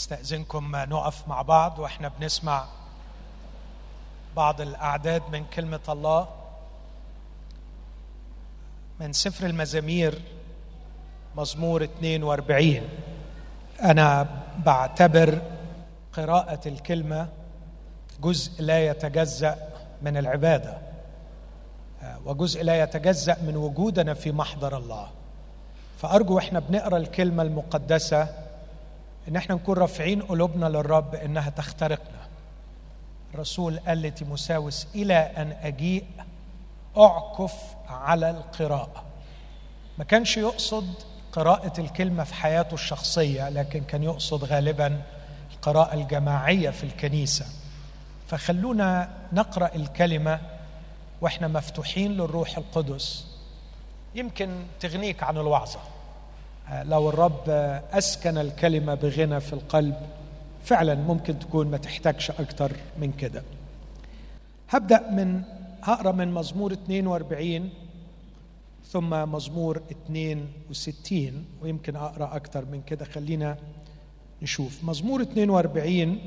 [0.00, 2.64] استأذنكم نقف مع بعض وإحنا بنسمع
[4.36, 6.28] بعض الأعداد من كلمة الله.
[9.00, 10.22] من سفر المزامير
[11.36, 12.80] مزمور 42
[13.82, 14.26] أنا
[14.66, 15.42] بعتبر
[16.12, 17.28] قراءة الكلمة
[18.20, 19.56] جزء لا يتجزأ
[20.02, 20.78] من العبادة
[22.24, 25.08] وجزء لا يتجزأ من وجودنا في محضر الله.
[25.98, 28.49] فأرجو إحنا بنقرأ الكلمة المقدسة
[29.28, 32.20] إن إحنا نكون رافعين قلوبنا للرب إنها تخترقنا.
[33.34, 36.04] الرسول قال لتيموساوس إلى أن أجيء
[36.96, 37.54] أعكف
[37.88, 39.04] على القراءة.
[39.98, 40.94] ما كانش يقصد
[41.32, 45.02] قراءة الكلمة في حياته الشخصية لكن كان يقصد غالبا
[45.52, 47.46] القراءة الجماعية في الكنيسة.
[48.28, 50.40] فخلونا نقرأ الكلمة
[51.20, 53.26] وإحنا مفتوحين للروح القدس.
[54.14, 55.80] يمكن تغنيك عن الوعظة.
[56.72, 57.48] لو الرب
[57.92, 59.94] أسكن الكلمة بغنى في القلب
[60.64, 63.42] فعلا ممكن تكون ما تحتاجش أكتر من كده.
[64.70, 65.42] هبدأ من
[65.82, 67.70] هقرأ من مزمور 42
[68.90, 73.04] ثم مزمور 62 ويمكن أقرأ أكتر من كده.
[73.04, 73.56] خلينا
[74.42, 74.84] نشوف.
[74.84, 76.18] مزمور 42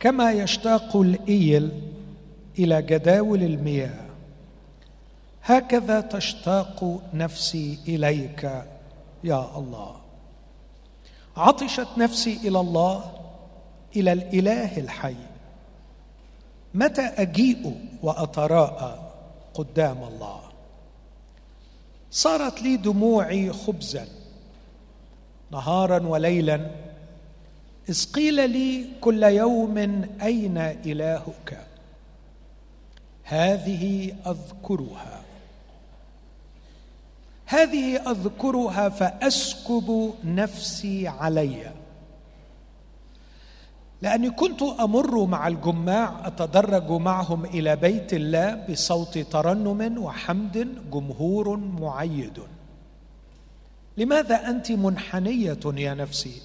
[0.00, 1.70] كما يشتاق الإيل
[2.58, 4.11] إلى جداول المياه.
[5.44, 8.64] هكذا تشتاق نفسي إليك
[9.24, 9.96] يا الله.
[11.36, 13.12] عطشت نفسي إلى الله
[13.96, 15.16] إلى الإله الحي.
[16.74, 19.12] متى أجيء واتراءى
[19.54, 20.40] قدام الله؟
[22.10, 24.08] صارت لي دموعي خبزا
[25.50, 26.70] نهارا وليلا.
[27.88, 29.78] إذ قيل لي كل يوم
[30.22, 31.66] أين إلهك؟
[33.24, 35.21] هذه أذكرها.
[37.52, 41.72] هذه أذكرها فأسكب نفسي علي.
[44.02, 52.42] لأني كنت أمر مع الجماع أتدرج معهم إلى بيت الله بصوت ترنم وحمد جمهور معيد.
[53.96, 56.42] لماذا أنت منحنية يا نفسي؟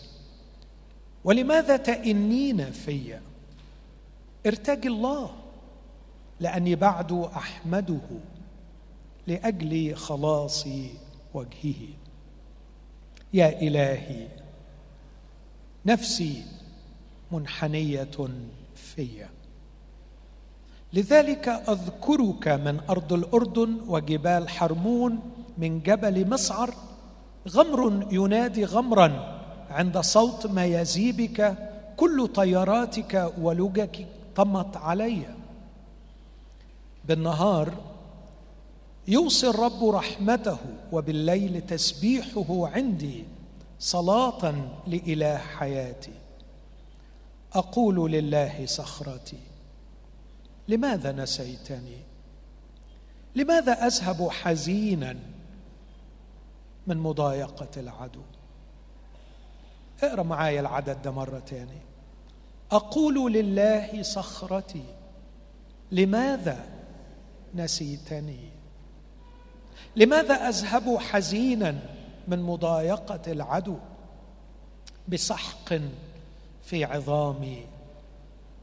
[1.23, 3.19] ولماذا تئنين في؟
[4.45, 5.31] ارتجي الله
[6.39, 8.07] لأني بعد أحمده.
[9.27, 10.67] لأجل خلاص
[11.33, 11.81] وجهه.
[13.33, 14.27] يا إلهي
[15.85, 16.43] نفسي
[17.31, 18.17] منحنية
[18.75, 19.25] في
[20.93, 25.19] لذلك أذكرك من أرض الأردن وجبال حرمون
[25.57, 26.73] من جبل مسعر.
[27.49, 29.39] غمر ينادي غمرا
[29.69, 31.57] عند صوت ميازيبك
[31.97, 35.25] كل طياراتك ولجك طمت علي.
[37.05, 37.73] بالنهار
[39.07, 40.57] يوصي الرب رحمته
[40.91, 43.25] وبالليل تسبيحه عندي
[43.79, 44.55] صلاة
[44.87, 46.13] لإله حياتي.
[47.53, 49.39] أقول لله صخرتي
[50.67, 51.97] لماذا نسيتني؟
[53.35, 55.15] لماذا أذهب حزينا
[56.87, 58.21] من مضايقة العدو؟
[60.03, 61.81] اقرأ معايا العدد ده مره تاني
[62.71, 64.83] أقول لله صخرتي
[65.91, 66.65] لماذا
[67.55, 68.56] نسيتني؟
[69.97, 71.79] لماذا أذهب حزينا
[72.27, 73.77] من مضايقة العدو
[75.07, 75.73] بسحق
[76.63, 77.65] في عظامي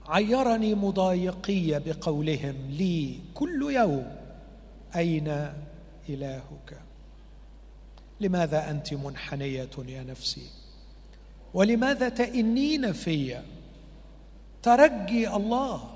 [0.06, 4.16] عيرني مضايقي بقولهم لي كل يوم
[4.96, 5.52] أين
[6.08, 6.80] إلهك؟
[8.20, 10.46] لماذا أنت منحنية يا نفسي؟
[11.54, 13.42] ولماذا تئنين في
[14.62, 15.90] ترجي الله؟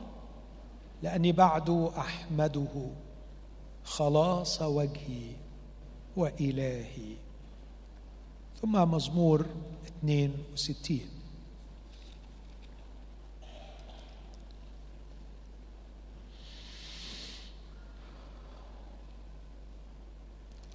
[1.03, 2.91] لأني بعد أحمده
[3.89, 5.33] خلاص وجهي
[6.17, 7.17] وإلهي.
[8.61, 9.47] ثم مزمور
[10.03, 11.09] 62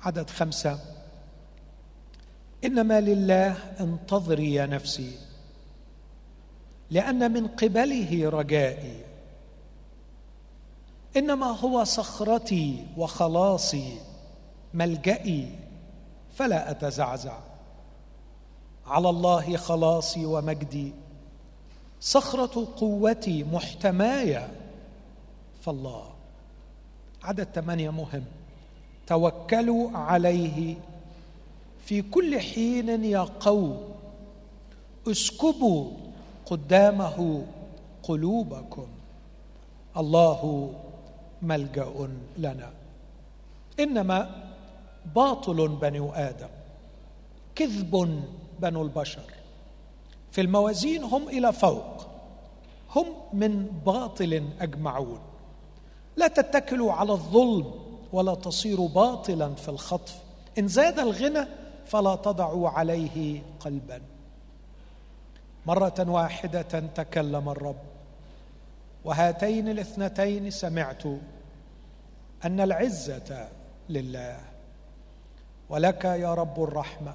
[0.02, 0.80] عدد خمسة.
[2.66, 5.20] إنما لله انتظري يا نفسي
[6.92, 9.13] لأن من قبله رجائي.
[11.18, 13.98] إنما هو صخرتي وخلاصي
[14.74, 15.60] ملجئي
[16.36, 17.38] فلا أتزعزع.
[18.86, 20.94] على الله خلاصي ومجدي.
[22.02, 24.52] صخرة قوتي محتماية.
[25.62, 26.04] فالله
[27.24, 28.24] عدد ثمانيه مهم.
[29.08, 30.76] توكلوا عليه.
[31.86, 33.94] في كل حين يا قوم
[35.08, 35.92] اسكبوا
[36.46, 37.46] قدامه
[38.04, 38.88] قلوبكم.
[39.98, 40.74] الله
[41.44, 41.94] ملجأ
[42.38, 42.72] لنا.
[43.80, 44.44] إنما
[45.16, 46.50] باطل بنو آدم
[47.56, 48.24] كذب
[48.60, 49.30] بنو البشر.
[50.32, 52.08] في الموازين هم إلى فوق
[52.96, 55.20] هم من باطل أجمعون.
[56.18, 57.74] لا تتكلوا على الظلم
[58.12, 60.16] ولا تصيروا باطلا في الخطف.
[60.60, 61.48] إن زاد الغنى
[61.86, 64.02] فلا تضعوا عليه قلبا.
[65.66, 67.93] مرة واحدة تكلم الرب.
[69.06, 71.04] وهاتين الاثنتين سمعت
[72.46, 73.48] أن العزة
[73.90, 74.40] لله.
[75.70, 77.14] ولك يا رب الرحمة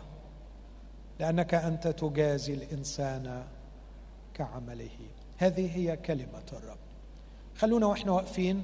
[1.21, 3.45] لأنك أنت تجازي الإنسان
[4.35, 4.99] كعمله.
[5.39, 6.79] هذه هي كلمة الرب.
[7.57, 8.63] خلونا وإحنا واقفين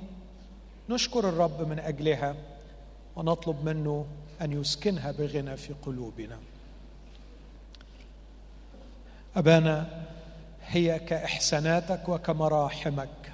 [0.88, 2.34] نشكر الرب من أجلها
[3.16, 4.06] ونطلب منه
[4.40, 6.38] أن يسكنها بغنى في قلوبنا.
[9.36, 10.04] أبانا
[10.66, 13.32] هي كإحساناتك وكمراحمك.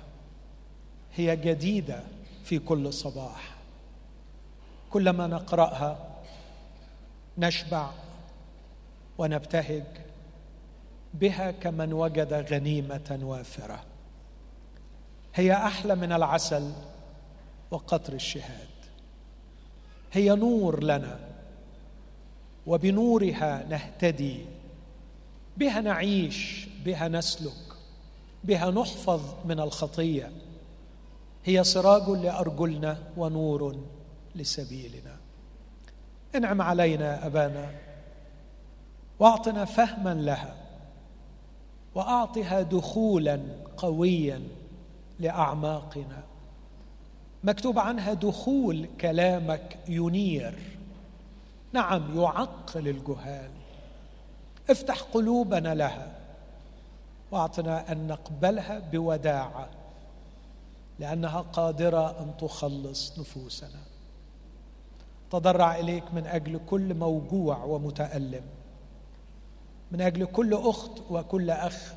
[1.14, 2.02] هي جديدة
[2.44, 3.56] في كل صباح.
[4.90, 6.20] كلما نقرأها
[7.38, 7.90] نشبع
[9.18, 9.84] ونبتهج
[11.14, 13.84] بها كمن وجد غنيمة وافرة.
[15.34, 16.72] هي أحلى من العسل
[17.70, 18.68] وقطر الشهاد.
[20.12, 21.18] هي نور لنا
[22.66, 24.44] وبنورها نهتدي.
[25.56, 27.70] بها نعيش بها نسلك
[28.44, 30.32] بها نحفظ من الخطية.
[31.44, 33.76] هي سراج لأرجلنا ونور
[34.34, 35.16] لسبيلنا.
[36.34, 37.70] انعم علينا أبانا
[39.18, 40.56] واعطنا فهما لها
[41.94, 43.40] وأعطها دخولا
[43.76, 44.42] قويا
[45.20, 46.22] لأعماقنا.
[47.44, 50.58] مكتوب عنها دخول كلامك ينير
[51.72, 53.50] نعم يعقل الجهال.
[54.70, 56.19] افتح قلوبنا لها
[57.30, 59.68] وأعطنا أن نقبلها بوداعه
[60.98, 63.80] لأنها قادرة أن تخلص نفوسنا.
[65.30, 68.42] تضرع إليك من أجل كل موجوع ومتألم
[69.92, 71.92] من أجل كل أخت وكل أخ.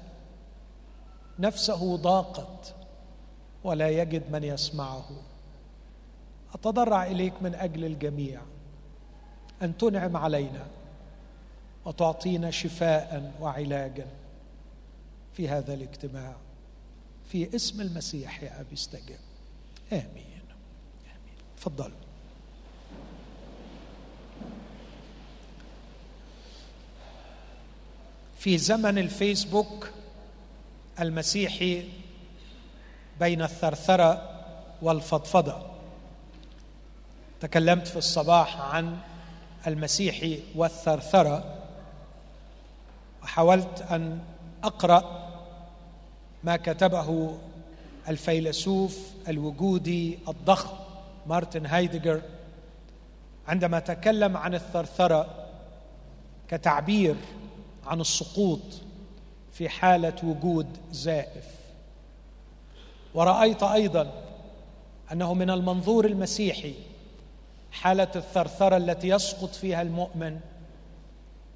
[1.40, 2.76] نفسه ضاقت
[3.64, 5.10] ولا يجد من يسمعه.
[6.54, 8.42] أتضرع إليك من أجل الجميع
[9.62, 10.66] أن تنعم علينا
[11.86, 14.08] وتعطينا شفاء وعلاجا.
[15.38, 16.36] في هذا الاجتماع.
[17.32, 19.20] في اسم المسيح يا أبي استجب.
[19.92, 20.44] آمين.
[21.04, 21.98] امين تفضلوا.
[28.40, 29.90] في زمن الفيسبوك
[31.00, 31.90] المسيحي
[33.20, 34.30] بين الثرثرة
[34.82, 35.74] والفضفضة.
[37.42, 38.98] تكلمت في الصباح عن
[39.68, 41.64] المسيحي والثرثرة
[43.24, 44.20] وحاولت أن
[44.64, 45.23] أقرأ
[46.44, 47.38] ما كتبه
[48.10, 50.76] الفيلسوف الوجودي الضخم
[51.28, 52.22] مارتن هايدجر
[53.48, 55.46] عندما تكلم عن الثرثرة
[56.48, 57.16] كتعبير
[57.86, 58.60] عن السقوط
[59.52, 61.46] في حالة وجود زائف.
[63.14, 64.12] ورأيت أيضا
[65.12, 66.74] أنه من المنظور المسيحي
[67.72, 70.40] حالة الثرثرة التي يسقط فيها المؤمن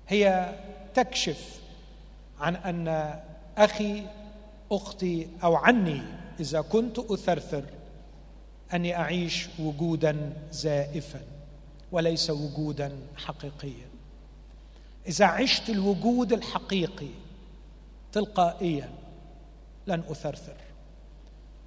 [0.07, 0.53] هي
[0.93, 1.59] تكشف
[2.39, 3.13] عن أن
[3.57, 4.03] أخي
[4.71, 6.01] أختي أو عني
[6.39, 7.63] إذا كنت أثرثر
[8.73, 11.21] أني أعيش وجودا زائفا
[11.91, 13.87] وليس وجودا حقيقيا.
[15.07, 17.09] إذا عشت الوجود الحقيقي
[18.11, 18.89] تلقائيا
[19.87, 20.55] لن أثرثر.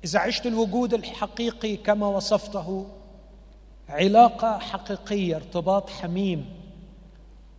[0.05, 2.87] إذا عشت الوجود الحقيقي كما وصفته
[3.89, 6.45] علاقة حقيقية ارتباط حميم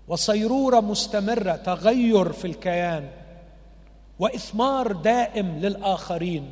[0.08, 3.10] وصيرورة مستمرة تغير في الكيان
[4.22, 6.52] وإثمار دائم للآخرين.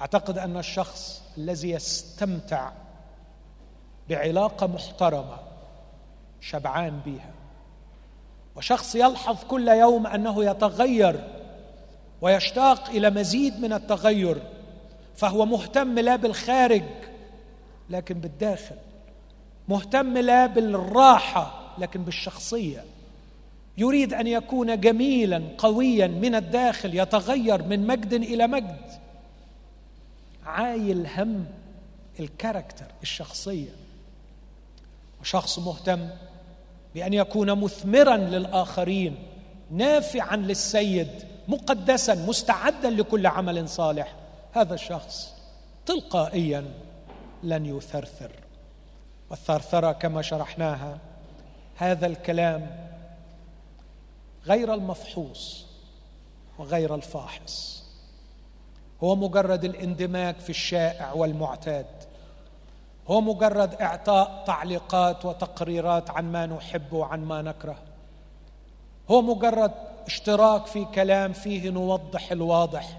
[0.00, 2.70] أعتقد أن الشخص الذي يستمتع
[4.08, 5.36] بعلاقة محترمة
[6.40, 7.30] شبعان بها
[8.56, 11.24] وشخص يلحظ كل يوم أنه يتغير
[12.20, 14.42] ويشتاق إلى مزيد من التغير
[15.16, 16.84] فهو مهتم لا بالخارج
[17.90, 18.76] لكن بالداخل
[19.68, 22.84] مهتم لا بالراحة لكن بالشخصية.
[23.78, 28.80] يريد أن يكون جميلا قويا من الداخل يتغير من مجد إلى مجد.
[30.46, 31.46] عايل هم
[32.20, 33.70] الكاركتر الشخصية.
[35.20, 36.08] وشخص مهتم
[36.94, 39.16] بأن يكون مثمرا للآخرين
[39.70, 41.10] نافعا للسيد
[41.48, 44.14] مقدسا مستعدا لكل عمل صالح.
[44.52, 45.34] هذا الشخص
[45.86, 46.64] تلقائيا
[47.42, 48.30] لن يثرثر.
[49.30, 50.98] والثرثرة كما شرحناها
[51.76, 52.87] هذا الكلام
[54.46, 55.66] غير المفحوص
[56.58, 57.84] وغير الفاحص.
[59.04, 61.86] هو مجرد الاندماج في الشائع والمعتاد.
[63.08, 67.76] هو مجرد إعطاء تعليقات وتقريرات عن ما نحب وعن ما نكره.
[69.10, 69.72] هو مجرد
[70.06, 72.98] اشتراك في كلام فيه نوضح الواضح.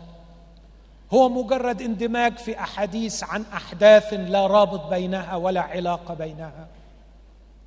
[1.13, 6.67] هو مجرد اندماج في أحاديث عن أحداث لا رابط بينها ولا علاقة بينها.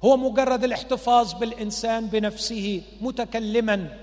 [0.04, 3.98] هو مجرد الاحتفاظ بالإنسان بنفسه متكلما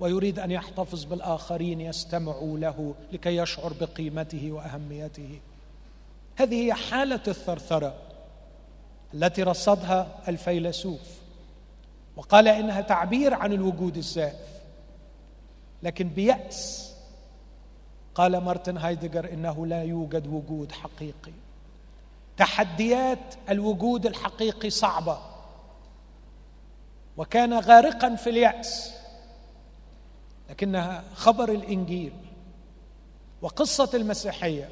[0.00, 5.40] ويريد أن يحتفظ بالآخرين يستمعوا له لكي يشعر بقيمته وأهميته.
[6.36, 7.94] هذه هي حالة الثرثرة
[9.14, 11.00] التي رصدها الفيلسوف
[12.16, 14.50] وقال إنها تعبير عن الوجود الزائف
[15.82, 16.90] لكن بيأس
[18.14, 21.32] قال مارتن هايدجر إنه لا يوجد وجود حقيقي.
[22.36, 25.29] تحديات الوجود الحقيقي صعبة.
[27.20, 28.94] وكان غارقا في اليأس
[30.50, 32.12] لكنها خبر الإنجيل
[33.42, 34.68] وقصة المسيحية.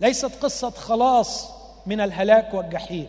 [0.00, 1.50] ليست قصة خلاص
[1.86, 3.08] من الهلاك والجحيم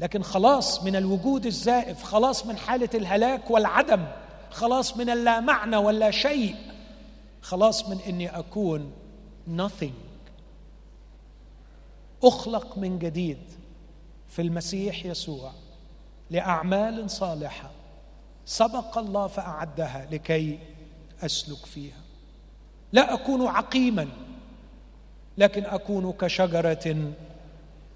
[0.00, 4.04] لكن خلاص من الوجود الزائف خلاص من حالة الهلاك والعدم
[4.50, 6.56] خلاص من اللا معنى ولا شيء
[7.42, 8.92] خلاص من إني أكون
[9.56, 9.94] nothing.
[12.24, 13.42] أخلق من جديد
[14.28, 15.65] في المسيح يسوع.
[16.30, 17.70] لأعمال صالحة.
[18.46, 20.58] سبق الله فأعدها لكي
[21.22, 22.00] أسلك فيها.
[22.92, 24.08] لا أكون عقيما
[25.38, 27.12] لكن أكون كشجرة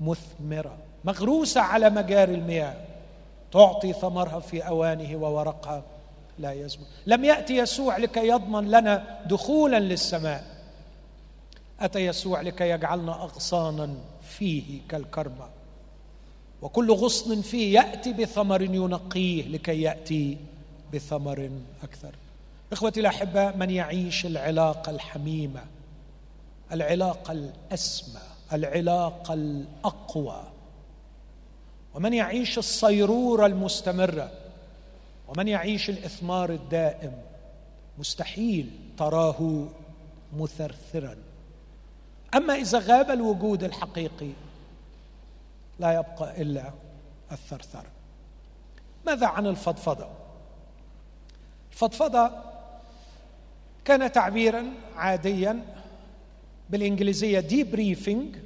[0.01, 0.79] مثمرة.
[1.05, 2.77] مغروسة على مجاري المياه.
[3.53, 5.83] تعطي ثمرها في أوانه وورقها
[6.39, 6.87] لا يزمن.
[7.07, 10.45] لم يأتي يسوع لكي يضمن لنا دخولا للسماء.
[11.81, 15.49] أتى يسوع لكي يجعلنا أغصانا فيه كالكرمه
[16.63, 20.39] وكل غصن فيه يأتي بثمر ينقيه لكي يأتي
[20.95, 21.51] بثمر
[21.83, 22.15] أكثر.
[22.73, 25.61] إخوتي الاحباء من يعيش العلاقة الحميمة
[26.73, 28.21] العلاقة الأسمى
[28.53, 30.43] العلاقة الأقوى.
[31.95, 34.31] ومن يعيش الصيرورة المستمرة
[35.29, 37.13] ومن يعيش الإثمار الدائم
[37.99, 39.69] مستحيل تراه
[40.37, 41.17] مثرثرا.
[42.35, 44.31] أما إذا غاب الوجود الحقيقي
[45.81, 46.71] لا يبقى إلا
[47.33, 47.87] الثرثره
[49.07, 50.07] ماذا عن الفضفضة؟
[51.73, 52.31] الفضفضة
[53.85, 55.63] كان تعبيرا عاديا
[56.71, 58.37] بالإنجليزية debriefing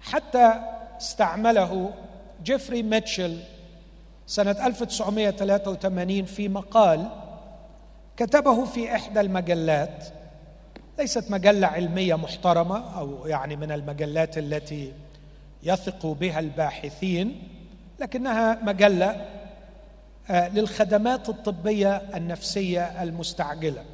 [0.00, 0.52] حتى
[1.00, 1.94] استعمله
[2.44, 3.38] جيفري ميتشل
[4.26, 7.08] سنة 1983 في مقال
[8.16, 10.04] كتبه في إحدى المجلات.
[10.98, 14.92] ليست مجلة علمية محترمة أو يعني من المجلات التي
[15.62, 17.42] يثق بها الباحثين
[18.00, 19.26] لكنها مجلة
[20.30, 23.84] آه، للخدمات الطبية النفسية المستعجلة.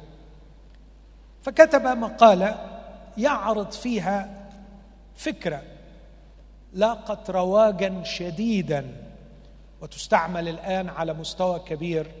[1.43, 2.81] فكتب مقالة
[3.17, 4.47] يعرض فيها
[5.15, 5.61] فكرة
[6.73, 8.85] لاقت رواجا شديدا
[9.81, 12.11] وتستعمل الآن على مستوى كبير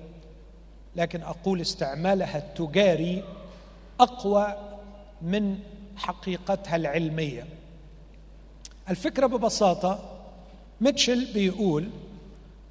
[0.95, 3.23] لكن أقول استعمالها التجاري
[3.99, 4.55] أقوى
[5.21, 5.59] من
[5.97, 7.47] حقيقتها العلمية.
[8.89, 9.99] الفكرة ببساطة
[10.81, 11.89] ميتشل بيقول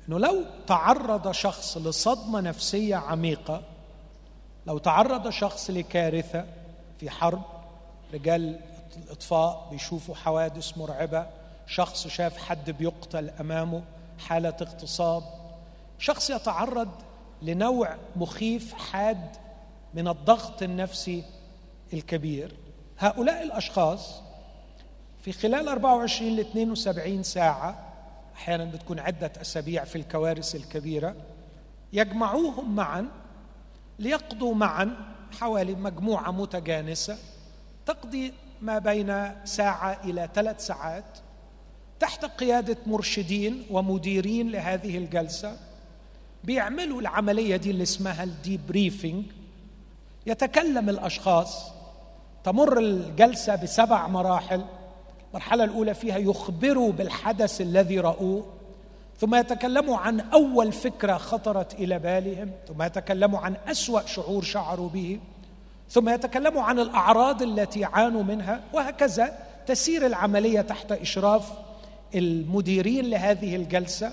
[0.09, 3.62] إنه لو تعرض شخص لصدمة نفسية عميقة
[4.66, 6.47] لو تعرض شخص لكارثة
[7.00, 7.42] في حرب
[8.14, 8.61] رجال
[8.97, 11.26] الإطفاء بيشوفوا حوادث مرعبة
[11.66, 13.83] شخص شاف حد بيقتل أمامه
[14.18, 15.23] حالة اغتصاب
[15.99, 16.90] شخص يتعرض
[17.42, 19.37] لنوع مخيف حاد
[19.94, 21.25] من الضغط النفسي
[21.92, 22.54] الكبير.
[22.99, 24.24] هؤلاء الأشخاص
[25.25, 27.93] في خلال 24 ل 72 ساعة
[28.35, 31.14] أحيانا بتكون عدة أسابيع في الكوارث الكبيرة
[31.93, 33.09] يجمعوهم معا
[33.99, 34.97] ليقضوا معا
[35.40, 37.19] حوالي مجموعة متجانسة
[37.87, 41.04] تقضي ما بين ساعة إلى ثلاث ساعات
[42.00, 45.57] تحت قيادة مرشدين ومديرين لهذه الجلسة
[46.45, 49.25] بيعملوا العملية دي اللي اسمها الديبريفنج
[50.26, 51.73] يتكلم الأشخاص
[52.45, 54.64] تمر الجلسة بسبع مراحل
[55.35, 58.45] المرحلة الأولى فيها يخبروا بالحدث الذي رأوه
[59.19, 65.21] ثم يتكلموا عن أول فكرة خطرت إلى بالهم ثم يتكلموا عن أسوأ شعور شعروا به
[65.91, 71.53] ثم يتكلموا عن الأعراض التي عانوا منها وهكذا تسير العملية تحت إشراف
[72.14, 74.12] المديرين لهذه الجلسة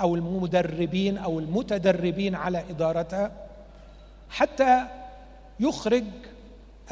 [0.00, 3.32] أو المدربين أو المتدربين على إدارتها
[4.30, 4.86] حتى
[5.60, 6.04] يخرج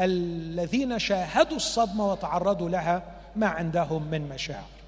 [0.00, 4.82] الذين شاهدوا الصدمة وتعرضوا لها ما عندهم من مشاعر.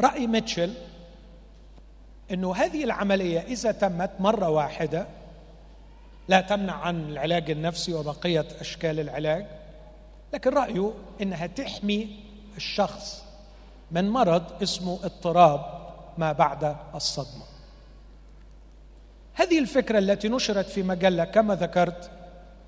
[0.00, 0.74] رأي ميتشل
[2.30, 5.06] إنه هذه العملية إذا تمت مرة واحدة
[6.28, 9.46] لا تمنع عن العلاج النفسي وبقية أشكال العلاج
[10.34, 10.92] لكن رأيه
[11.22, 12.16] إنها تحمي
[12.56, 13.24] الشخص
[13.90, 15.80] من مرض اسمه اضطراب
[16.18, 17.44] ما بعد الصدمة.
[19.34, 22.10] هذه الفكرة التي نشرت في مجلة كما ذكرت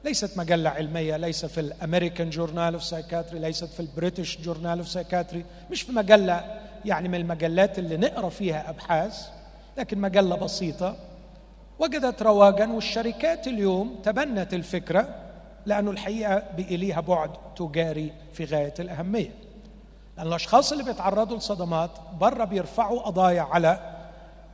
[0.04, 4.78] ليست مجلة علمية ليس في ال American Journal of Psychiatry ليست في ال British Journal
[4.78, 9.28] of Psychiatry مش في مجلة يعني من المجلات اللي نقرأ فيها أبحاث
[9.78, 10.97] لكن مجلة بسيطة.
[11.78, 15.09] وجدت رواجا والشركات اليوم تبنت الفكرة
[15.66, 19.30] لأنه الحقيقة بقي ليها بعد تجاري في غاية الأهمية.
[20.16, 21.90] لأن الأشخاص اللي بيتعرضوا لصدمات
[22.21, 23.97] بره بيرفعوا قضايا على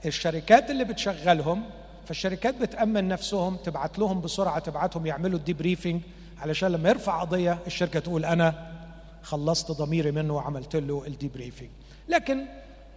[0.07, 1.63] الشركات اللي بتشغلهم
[2.09, 6.01] فالشركات بتأمن نفسهم تبعت لهم بسرعة تبعتهم يعملوا ال debriefing
[6.39, 8.73] علشان لما يرفع قضية الشركة تقول أنا
[9.23, 11.69] خلصت ضميري منه وعملت له ال debriefing
[12.09, 12.45] لكن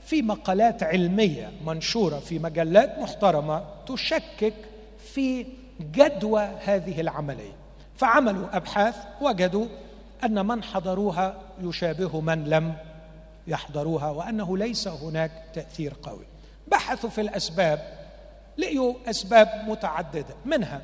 [0.06, 4.54] في مقالات علمية منشورة في مجلات محترمة تشكك
[5.14, 5.46] في
[5.82, 7.56] جدوى هذه العملية.
[7.98, 9.66] فعملوا أبحاث وجدوا
[10.24, 12.74] أن من حضروها يشابه من لم
[13.48, 16.26] يحضروها وأنه ليس هناك تأثير قوي.
[16.68, 18.01] بحثوا في الأسباب
[18.58, 20.36] لقيوا أسباب متعددة.
[20.46, 20.82] منها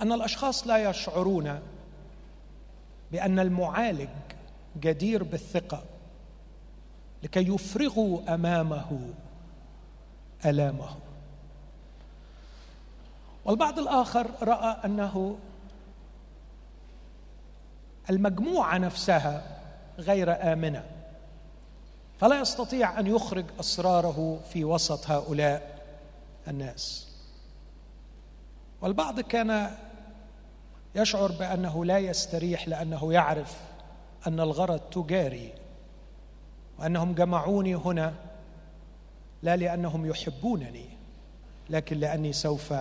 [0.00, 1.60] أن الأشخاص لا يشعرون
[3.12, 4.08] بأن المعالج
[4.80, 5.82] جدير بالثقة
[7.22, 9.00] لكي يفرغوا أمامه
[10.46, 10.96] ألامه.
[13.44, 15.38] والبعض الآخر رأى أنه
[18.10, 19.42] المجموعة نفسها
[19.98, 20.84] غير آمنة
[22.20, 25.79] فلا يستطيع أن يخرج أسراره في وسط هؤلاء.
[26.48, 27.10] الناس.
[28.80, 29.70] والبعض كان
[30.94, 33.60] يشعر بأنه لا يستريح لأنه يعرف
[34.26, 35.52] أن الغرض تجاري
[36.78, 38.14] وأنهم جمعوني هنا
[39.42, 40.86] لا لأنهم يحبونني
[41.70, 42.74] لكن لأني سوف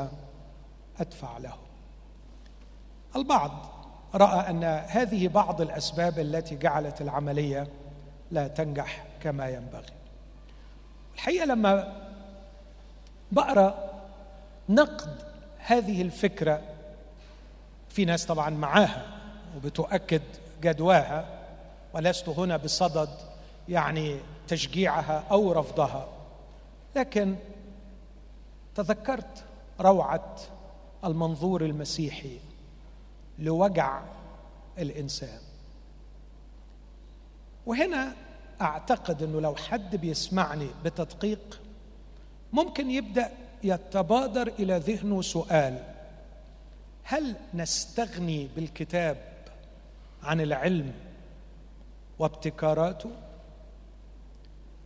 [1.00, 1.60] أدفع لهم.
[3.16, 3.52] البعض
[4.16, 7.68] رأى أن هذه بعض الأسباب التي جعلت العملية
[8.32, 9.94] لا تنجح كما ينبغي.
[11.16, 12.09] الحقيقة لما
[13.32, 13.90] بقرا
[14.70, 15.18] نقد
[15.58, 16.62] هذه الفكرة
[17.90, 19.06] في ناس طبعا معاها
[19.58, 20.22] وبتؤكد
[20.62, 21.26] جدواها
[21.94, 23.10] ولست هنا بصدد
[23.70, 26.08] يعني تشجيعها أو رفضها.
[26.96, 27.36] لكن
[28.76, 29.44] تذكرت
[29.82, 30.36] روعة
[31.06, 32.40] المنظور المسيحي
[33.40, 34.02] لوجع
[34.78, 35.40] الإنسان.
[37.66, 38.14] وهنا
[38.62, 41.62] أعتقد إنه لو حد بيسمعني بتدقيق
[42.54, 43.32] ممكن يبدأ
[43.64, 45.84] يتبادر إلى ذهنه سؤال
[47.04, 49.18] هل نستغني بالكتاب
[50.24, 50.94] عن العلم
[52.20, 53.12] وابتكاراته؟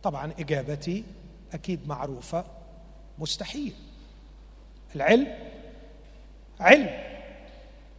[0.02, 1.04] طبعا إجابتي
[1.54, 2.44] أكيد معروفة
[3.18, 3.74] مستحيل.
[4.96, 5.34] العلم
[6.60, 6.90] علم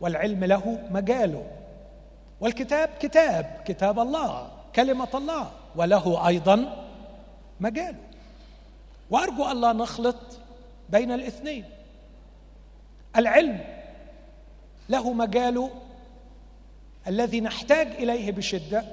[0.01, 1.51] والعلم له مجاله.
[2.39, 6.85] والكتاب كتاب كتاب الله كلمة الله وله أيضا
[7.59, 8.04] مجاله.
[9.09, 10.39] وأرجو الا نخلط
[10.89, 11.65] بين الاثنين.
[13.15, 13.59] العلم
[14.89, 15.71] له مجاله
[17.07, 18.83] الذي نحتاج إليه بشدة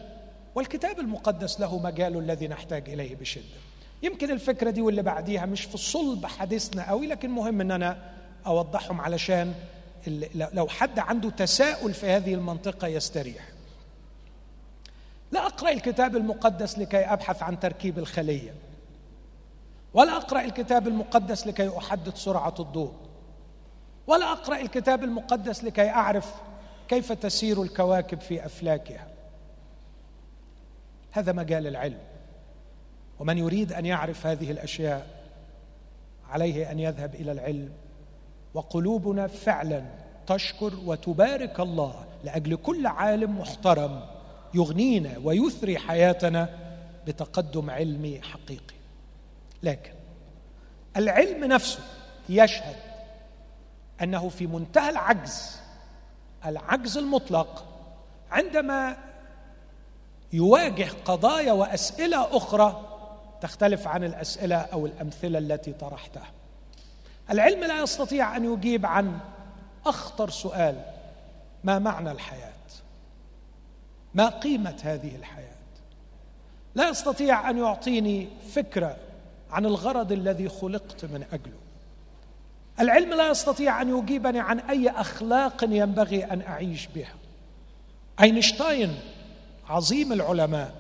[0.55, 3.63] والكتاب المقدس له مجاله الذي نحتاج إليه بشدة.
[4.03, 8.13] يمكن الفكرة دي واللي بعديها مش في صلب حديثنا قوي لكن مهم إن أنا
[8.47, 9.55] أوضحهم علشان
[10.35, 13.49] لو حد عنده تساؤل في هذه المنطقة يستريح.
[15.33, 18.55] لا أقرأ الكتاب المقدس لكي أبحث عن تركيب الخلية.
[19.95, 22.93] ولا أقرأ الكتاب المقدس لكي احدد سرعة الضوء.
[24.07, 26.35] ولا أقرأ الكتاب المقدس لكي أعرف
[26.89, 29.09] كيف تسير الكواكب في أفلاكها.
[31.11, 31.99] هذا مجال العلم.
[33.21, 35.07] ومن يريد أن يعرف هذه الأشياء
[36.31, 37.73] عليه أن يذهب إلى العلم.
[38.55, 39.85] وقلوبنا فعلا
[40.27, 44.01] تشكر وتبارك الله لأجل كل عالم محترم
[44.55, 46.49] يغنينا ويثري حياتنا
[47.07, 48.82] بتقدم علمي حقيقي.
[49.63, 49.93] لكن
[50.97, 51.81] العلم نفسه
[52.29, 52.77] يشهد
[54.03, 55.57] أنه في منتهى العجز
[56.47, 57.65] العجز المطلق
[58.31, 58.97] عندما
[60.33, 62.89] يواجه قضايا وأسئلة أخرى
[63.41, 66.31] تختلف عن الأسئلة أو الأمثلة التي طرحتها.
[67.31, 69.19] العلم لا يستطيع أن يجيب عن
[69.87, 70.85] أخطر سؤال
[71.65, 72.53] ما معنى الحياة؟
[74.15, 75.53] ما قيمة هذه الحياة؟
[76.75, 78.97] لا يستطيع أن يعطيني فكرة
[79.53, 81.59] عن الغرض الذي خلقت من أجله.
[82.81, 87.15] العلم لا يستطيع أن يجيبني عن أي أخلاق ينبغي أن أعيش بها.
[88.21, 88.95] أينشتاين
[89.69, 90.75] عظيم العلماء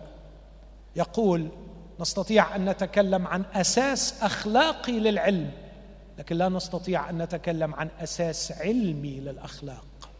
[0.97, 1.49] يقول
[2.01, 5.51] نستطيع أن نتكلم عن أساس أخلاقي للعلم
[6.19, 10.11] لكن لا نستطيع أن نتكلم عن أساس علمي للأخلاق.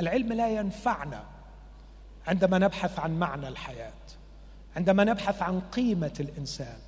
[0.00, 1.24] العلم لا ينفعنا
[2.26, 3.92] عندما نبحث عن معنى الحياة
[4.76, 6.78] عندما نبحث عن قيمة الإنسان.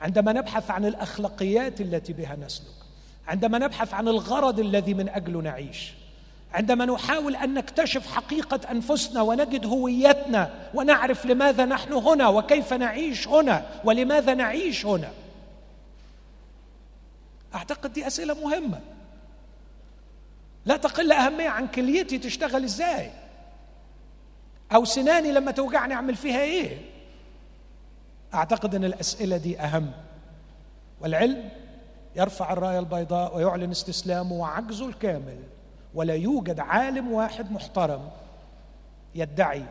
[0.00, 2.76] عندما نبحث عن الأخلاقيات التي بها نسلك
[3.28, 5.92] عندما نبحث عن الغرض الذي من اجله نعيش
[6.52, 13.66] عندما نحاول أن نكتشف حقيقة أنفسنا ونجد هويتنا ونعرف لماذا نحن هنا وكيف نعيش هنا
[13.84, 15.10] ولماذا نعيش هنا.
[17.54, 18.80] أعتقد دي أسئلة مهمة.
[20.66, 23.10] لا تقل أهمية عن كليتي تشتغل إزاي.
[24.74, 26.78] أو سناني لما توجعني أعمل فيها إيه.
[28.36, 29.90] أعتقد أن الأسئلة دي أهم.
[31.00, 31.48] والعلم
[32.16, 35.38] يرفع الراية البيضاء ويعلن استسلامه وعجزه الكامل.
[35.94, 38.10] ولا يوجد عالم واحد محترم
[39.14, 39.62] يدعي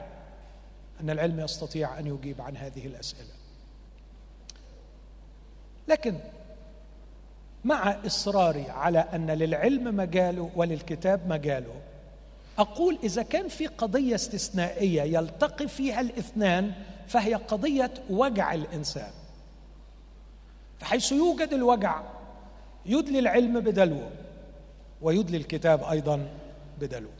[1.01, 3.29] أن العلم يستطيع أن يجيب عن هذه الأسئلة.
[5.87, 6.17] لكن
[7.63, 11.73] مع إصراري على أن للعلم مجاله وللكتاب مجاله
[12.57, 16.71] أقول إذا كان في قضية استثنائية يلتقي فيها الاثنان
[17.07, 19.11] فهي قضية وجع الإنسان.
[20.79, 22.01] فحيث يوجد الوجع
[22.85, 24.09] يدلي العلم بدلوه
[25.01, 26.27] ويدلي الكتاب أيضا
[26.79, 27.11] بدلوه.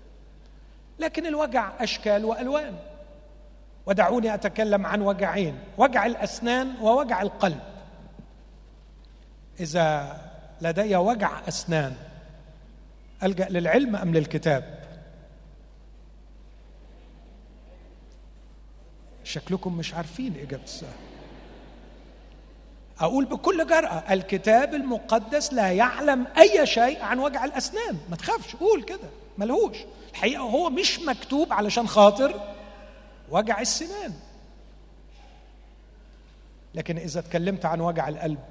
[0.99, 2.75] لكن الوجع أشكال وألوان.
[3.85, 7.59] ودعوني أتكلم عن وجعين وجع الأسنان ووجع القلب.
[9.59, 10.17] إذا
[10.61, 11.95] لدي وجع أسنان
[13.23, 14.84] ألجأ للعلم أم للكتاب؟
[19.25, 20.91] شكلكم مش عارفين إجابة السؤال.
[22.99, 27.97] أقول بكل جرأة الكتاب المقدس لا يعلم أي شيء عن وجع الأسنان.
[28.09, 29.77] ما تخافش قول كده ملهوش.
[30.11, 32.41] الحقيقة هو مش مكتوب علشان خاطر
[33.29, 34.13] وجع السنان.
[36.75, 38.43] لكن إذا اتكلمت عن وجع القلب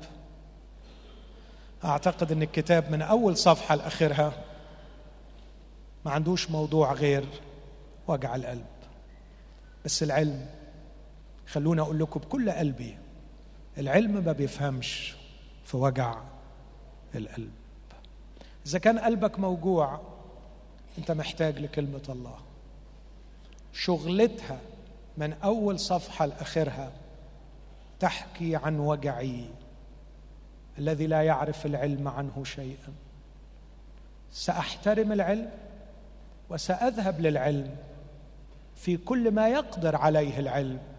[1.84, 4.32] أعتقد إن الكتاب من أول صفحة لآخرها
[6.04, 7.24] ما عندوش موضوع غير
[8.08, 8.66] وجع القلب.
[9.84, 10.46] بس العلم
[11.46, 12.96] خلوني أقول لكم بكل قلبي
[13.78, 15.14] العلم ما بيفهمش
[15.64, 16.22] في وجع
[17.14, 17.52] القلب.
[18.66, 20.00] إذا كان قلبك موجوع
[20.98, 22.38] أنت محتاج لكلمة الله.
[23.72, 24.58] شغلتها
[25.16, 26.92] من أول صفحة لآخرها
[28.00, 29.44] تحكي عن وجعي
[30.78, 32.92] الذي لا يعرف العلم عنه شيئا.
[34.32, 35.50] سأحترم العلم
[36.50, 37.76] وسأذهب للعلم
[38.76, 40.93] في كل ما يقدر عليه العلم.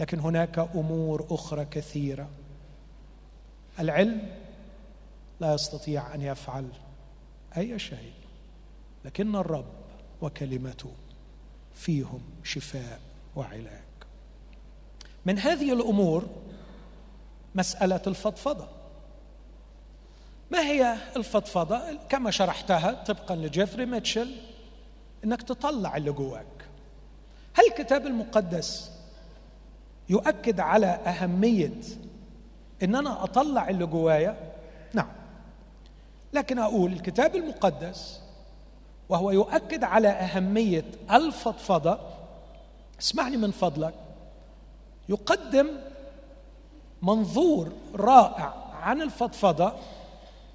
[0.00, 2.28] لكن هناك أمور أخرى كثيرة.
[3.78, 4.28] العلم
[5.40, 6.68] لا يستطيع أن يفعل
[7.56, 8.12] أي شيء
[9.04, 9.72] لكن الرب
[10.22, 10.92] وكلمته
[11.74, 13.00] فيهم شفاء
[13.36, 13.82] وعلاج.
[15.26, 16.26] من هذه الأمور
[17.54, 18.68] مسألة الفضفضة.
[20.50, 24.34] ما هي الفضفضة؟ كما شرحتها طبقا لجيفري ميتشل
[25.24, 26.46] إنك تطلع اللي جواك.
[27.54, 28.99] هل الكتاب المقدس
[30.10, 31.80] يؤكد على أهمية
[32.82, 34.36] إن أنا أطلع اللي جوايا؟
[34.94, 35.08] نعم.
[36.32, 38.20] لكن أقول الكتاب المقدس
[39.08, 41.98] وهو يؤكد على أهمية الفضفضة
[43.00, 43.94] اسمعني من فضلك
[45.08, 45.68] يقدم
[47.02, 49.72] منظور رائع عن الفضفضة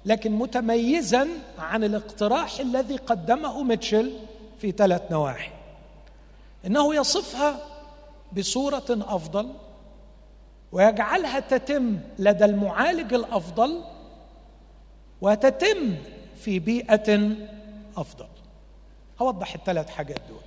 [0.04, 4.12] لكن متميزا عن الاقتراح الذي قدمه ميتشل
[4.58, 5.50] في ثلاث نواحي.
[6.66, 7.75] إنه يصفها
[8.32, 9.52] بصورة أفضل
[10.72, 13.84] ويجعلها تتم لدى المعالج الأفضل
[15.20, 15.96] وتتم
[16.36, 17.30] في بيئة
[17.96, 18.26] أفضل.
[19.20, 20.40] هوضح الثلاث حاجات دول.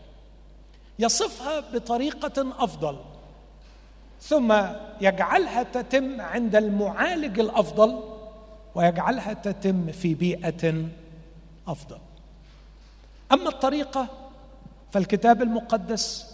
[0.99, 2.99] يصفها بطريقة أفضل
[4.21, 4.53] ثم
[5.01, 7.99] يجعلها تتم عند المعالج الأفضل
[8.75, 10.85] ويجعلها تتم في بيئة
[11.67, 11.97] أفضل.
[13.31, 14.07] أما الطريقة
[14.91, 16.28] فالكتاب المقدس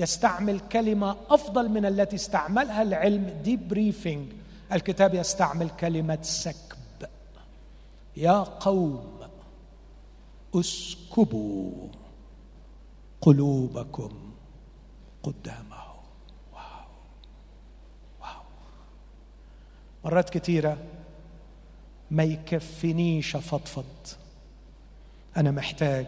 [0.00, 4.32] يستعمل كلمة أفضل من التي استعملها العلم دي بريفنج
[4.72, 6.78] الكتاب يستعمل كلمة سكب.
[8.16, 9.20] يا قوم
[10.54, 11.88] أسكبوا
[13.20, 14.32] قلوبكم
[15.22, 15.84] قدامه
[16.52, 16.86] واو
[18.20, 18.42] واو.
[20.04, 20.78] مرات كثيره
[22.10, 23.84] ما يكفنيش افضفض
[25.36, 26.06] أنا محتاج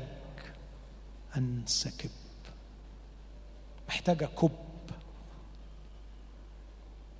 [1.36, 2.10] انسكب
[3.92, 4.50] محتاج اكب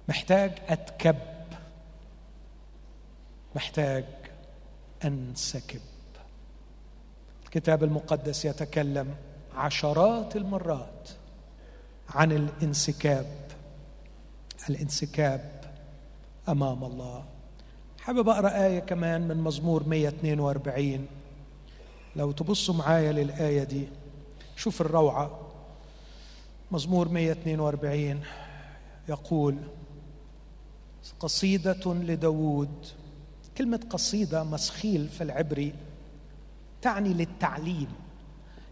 [0.09, 1.17] محتاج أتكب.
[3.57, 4.05] محتاج
[5.05, 5.81] أنسكب.
[7.45, 9.15] الكتاب المقدس يتكلم
[9.55, 11.09] عشرات المرات
[12.09, 13.27] عن الانسكاب.
[14.71, 15.61] الانسكاب
[16.49, 17.25] أمام الله.
[18.01, 21.07] حابب أقرأ آية كمان من مزمور 142
[22.17, 23.89] لو تبصوا معايا للآية دي
[24.57, 25.39] شوف الروعة.
[26.73, 28.21] مزمور 142
[29.09, 29.57] يقول
[31.21, 32.87] قصيدة لداود
[33.59, 35.75] كلمة قصيدة مسخيل في العبري
[36.83, 37.89] تعني للتعليم.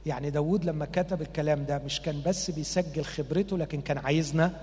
[0.07, 4.61] يعني داود لما كتب الكلام ده مش كان بس بيسجل خبرته لكن كان عايزنا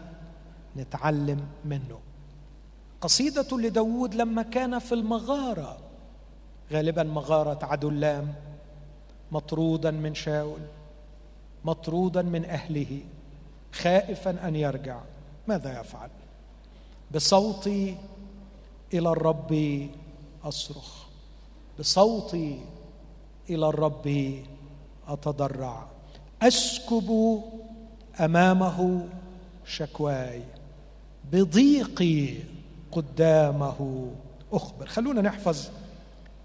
[0.78, 2.00] نتعلم منه.
[3.02, 5.78] قصيدة لداود لما كان في المغارة.
[6.72, 8.34] غالبا مغارة عدلام
[9.32, 10.62] مطرودا من شاول
[11.66, 13.02] مطرودا من أهله.
[13.78, 15.00] خائفا أن يرجع.
[15.48, 16.10] ماذا يفعل؟
[17.16, 17.98] بصوتي
[18.94, 19.82] إلى الرب
[20.44, 21.06] أصرخ.
[21.80, 22.60] بصوتي
[23.50, 24.36] إلى الرب
[25.08, 25.88] أتضرع.
[26.42, 27.42] أسكب
[28.20, 29.08] أمامه
[29.66, 30.42] شكواي.
[31.32, 32.34] بضيقي
[32.92, 34.12] قدامه.
[34.54, 34.88] أخبر.
[34.88, 35.70] خلونا نحفظ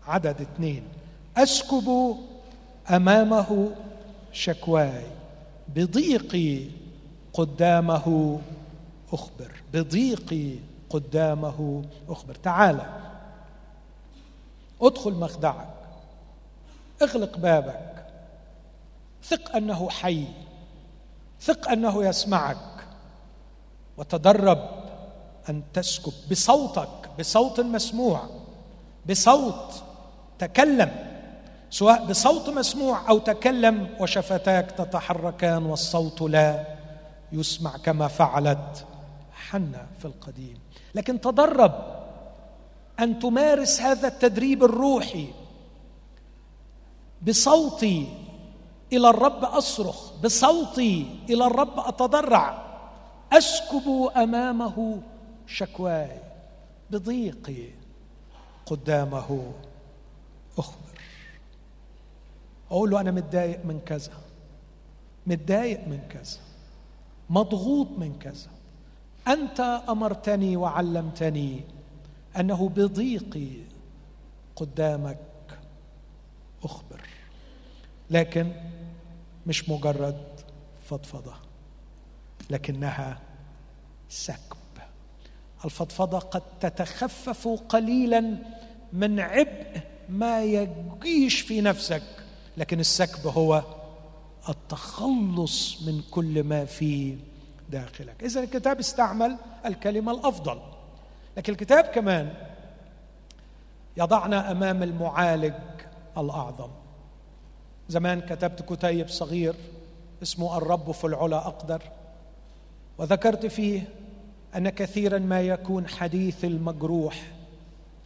[0.07, 0.83] عدد اثنين.
[1.37, 2.17] أسكب
[2.91, 3.71] أمامه
[4.33, 5.07] شكواي.
[5.69, 6.82] بضيقي
[7.33, 8.41] قدامه
[9.13, 9.63] أخبر.
[9.73, 10.55] بضيقي
[10.91, 12.35] قدامه أخبر.
[12.35, 12.81] تعال.
[14.83, 15.75] ادخل مخدعك.
[17.03, 18.07] اغلق بابك.
[19.25, 20.25] ثق أنه حي.
[21.41, 22.87] ثق أنه يسمعك.
[23.97, 24.69] وتدرب
[25.49, 26.13] أن تسكب.
[26.31, 26.89] بصوتك.
[27.19, 28.21] بصوت مسموع.
[29.11, 29.83] بصوت
[30.39, 30.91] تكلم.
[31.71, 36.82] سواء بصوت مسموع أو تكلم وشفتاك تتحركان والصوت لا.
[37.33, 38.87] يسمع كما فعلت
[39.33, 40.59] حنا في القديم.
[40.95, 41.73] لكن تدرب
[43.01, 45.29] أن تمارس هذا التدريب الروحي
[47.23, 48.09] بصوتي
[48.93, 52.63] إلى الرب أصرخ بصوتي إلى الرب أتضرع.
[53.33, 55.03] أسكب أمامه
[55.47, 56.21] شكواي
[56.91, 57.69] بضيقي
[58.67, 59.53] قدامه
[60.59, 61.01] أخبر.
[62.71, 64.13] أقول له أنا متضايق من كذا
[65.27, 66.39] متضايق من كذا.
[67.33, 68.51] مضغوط من كذا.
[69.29, 71.61] أنت أمرتني وعلمتني
[72.37, 73.49] أنه بضيقي
[74.57, 75.19] قدامك
[76.65, 77.01] أخبر.
[78.11, 78.53] لكن
[79.47, 80.25] مش مجرد
[80.89, 81.35] فضفضة
[82.51, 83.21] لكنها
[84.09, 84.57] سكب.
[85.65, 88.37] الفضفضة قد تتخفف قليلا
[88.93, 92.03] من عبء ما يجيش في نفسك
[92.57, 93.63] لكن السكب هو
[94.49, 97.17] التخلص من كل ما في
[97.71, 98.25] داخلك.
[98.25, 100.61] إذا الكتاب استعمل الكلمة الأفضل.
[101.37, 102.35] لكن الكتاب كمان
[103.97, 105.55] يضعنا أمام المعالج
[106.19, 106.71] الأعظم.
[107.89, 109.55] زمان كتبت كتيب صغير
[110.23, 111.83] اسمه الرب في العلا أقدر
[112.99, 113.89] وذكرت فيه
[114.57, 117.23] أن كثيرا ما يكون حديث المجروح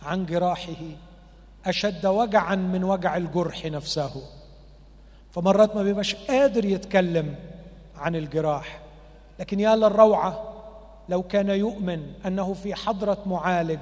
[0.03, 0.83] عن جراحه
[1.67, 4.23] أشد وجعا من وجع الجرح نفسه.
[5.37, 7.35] فمرات ما بيبقاش قادر يتكلم
[7.97, 8.79] عن الجراح.
[9.39, 10.55] لكن يا للروعة
[11.09, 13.79] لو كان يؤمن أنه في حضرة معالج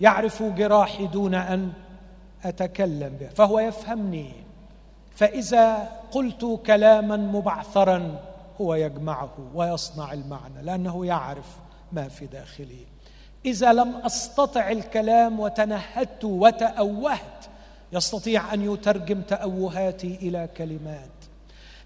[0.00, 1.72] يعرف جراحي دون أن
[2.44, 4.32] أتكلم به فهو يفهمني.
[5.14, 8.20] فإذا قلت كلاما مبعثرا
[8.60, 11.56] هو يجمعه ويصنع المعنى لأنه يعرف
[11.92, 12.86] ما في داخلي
[13.46, 17.46] إذا لم أستطع الكلام وتنهدت وتأوهت
[17.94, 21.10] يستطيع أن يترجم تأوهاتي إلى كلمات.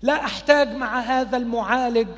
[0.03, 2.09] لا أحتاج مع هذا المعالج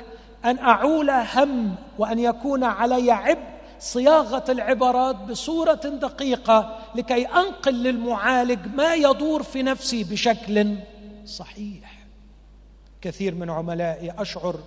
[0.45, 8.95] أن أعول هم وأن يكون علي عبء صياغة العبارات بصورة دقيقة لكي أنقل للمعالج ما
[8.95, 10.75] يدور في نفسي بشكل
[11.25, 12.01] صحيح.
[13.01, 14.59] كثير من عملائي أشعر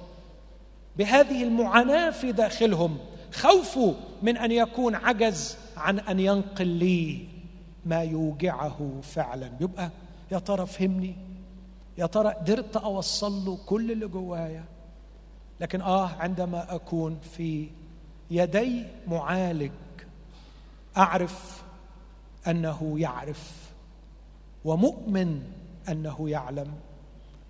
[0.97, 2.99] بهذه المعاناة في داخلهم
[3.33, 7.34] خوفه من أن يكون عجز عن أن ينقل لي
[7.87, 9.51] ما يوجعه فعلا.
[9.61, 9.91] يبقى
[10.33, 11.17] يا ترى فهمني.
[11.99, 14.65] يا ترى قدرت أوصل له كل اللي جوايا.
[15.61, 17.69] لكن آه عندما أكون في
[18.31, 19.73] يدي معالج
[20.97, 21.63] أعرف
[22.49, 23.71] أنه يعرف
[24.65, 25.43] ومؤمن
[25.89, 26.73] أنه يعلم.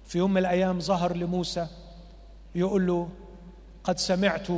[0.05, 1.67] في يوم من الأيام ظهر لموسى
[2.55, 3.09] يقول له
[3.85, 4.49] قد سمعت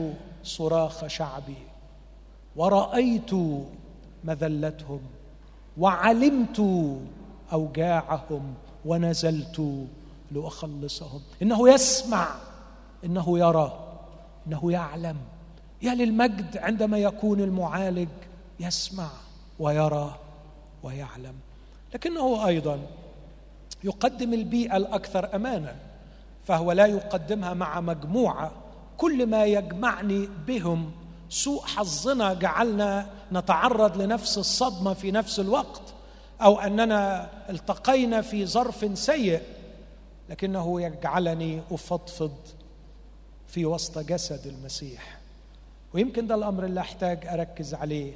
[0.45, 1.57] صراخ شعبي
[2.57, 3.31] ورأيت
[4.25, 5.01] مذلتهم.
[5.79, 6.61] وعلمت
[7.53, 9.87] أوجاعهم ونزلت
[10.31, 11.21] لأخلصهم.
[11.43, 12.29] إنه يسمع
[13.05, 13.99] إنه يرى
[14.47, 15.17] إنه يعلم.
[15.83, 18.09] يا للمجد عندما يكون المعالج
[18.61, 19.09] يسمع
[19.59, 20.15] ويرى
[20.83, 21.35] ويعلم.
[21.95, 22.79] لكنه أيضا
[23.85, 25.77] يقدم البيئة الأكثر أمانا
[26.47, 28.51] فهو لا يقدمها مع مجموعة.
[28.97, 30.91] كل ما يجمعني بهم
[31.29, 35.83] سوء حظنا جعلنا نتعرض لنفس الصدمة في نفس الوقت
[36.43, 39.43] أو أننا التقينا في ظرف سيء
[40.31, 42.33] لكنه يجعلني أفضفض
[43.49, 45.19] في وسط جسد المسيح.
[45.95, 48.15] ويمكن ده الأمر اللي أحتاج أركز عليه.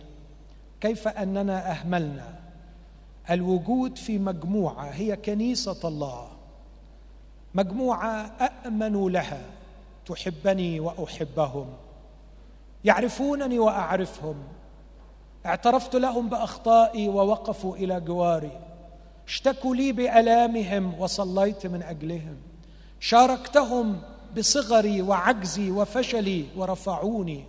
[0.80, 2.34] كيف أننا أهملنا
[3.30, 6.28] الوجود في مجموعة هي كنيسة الله.
[7.54, 8.32] مجموعة
[8.66, 9.42] امن لها
[10.06, 11.66] تحبني وأحبهم.
[12.84, 14.36] يعرفونني وأعرفهم.
[15.46, 18.60] اعترفت لهم بأخطائي ووقفوا إلى جواري.
[19.26, 22.36] اشتكوا لي بألامهم وصليت من أجلهم.
[23.00, 24.00] شاركتهم
[24.36, 27.44] بصغري وعجزي وفشلي ورفعوني.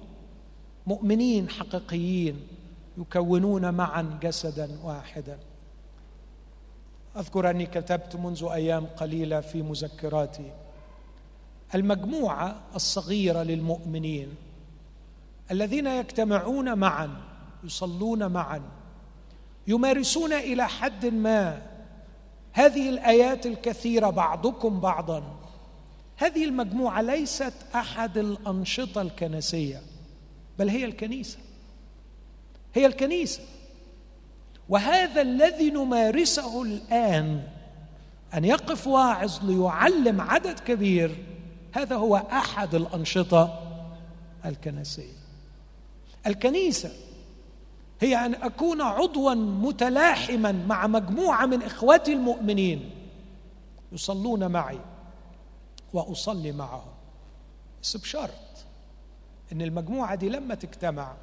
[0.87, 2.47] مؤمنين حقيقيين
[2.97, 5.39] يكونون معا جسدا واحدا.
[7.17, 10.51] أذكر أني كتبت منذ أيام قليلة في مذكراتي.
[11.75, 14.35] المجموعة الصغيرة للمؤمنين
[15.51, 17.09] الذين يجتمعون معا
[17.63, 18.61] يصلون معا
[19.67, 21.61] يمارسون إلى حد ما
[22.53, 25.23] هذه الآيات الكثيرة بعضكم بعضا.
[26.17, 29.81] هذه المجموعة ليست أحد الأنشطة الكنسية
[30.59, 31.37] بل هي الكنيسة.
[32.73, 33.41] هي الكنيسة.
[34.69, 37.43] وهذا الذي نمارسه الآن
[38.33, 41.15] أن يقف واعظ ليعلم عدد كبير
[41.71, 43.59] هذا هو أحد الأنشطة
[44.45, 45.20] الكنسية.
[46.27, 46.91] الكنيسة.
[48.01, 52.89] هي أن أكون عضوا متلاحما مع مجموعة من إخواتي المؤمنين.
[53.91, 54.79] يصلون معي
[55.93, 56.91] وأصلي معهم.
[57.83, 58.31] بس بشرط
[59.51, 61.13] إن المجموعة دي لما تجتمع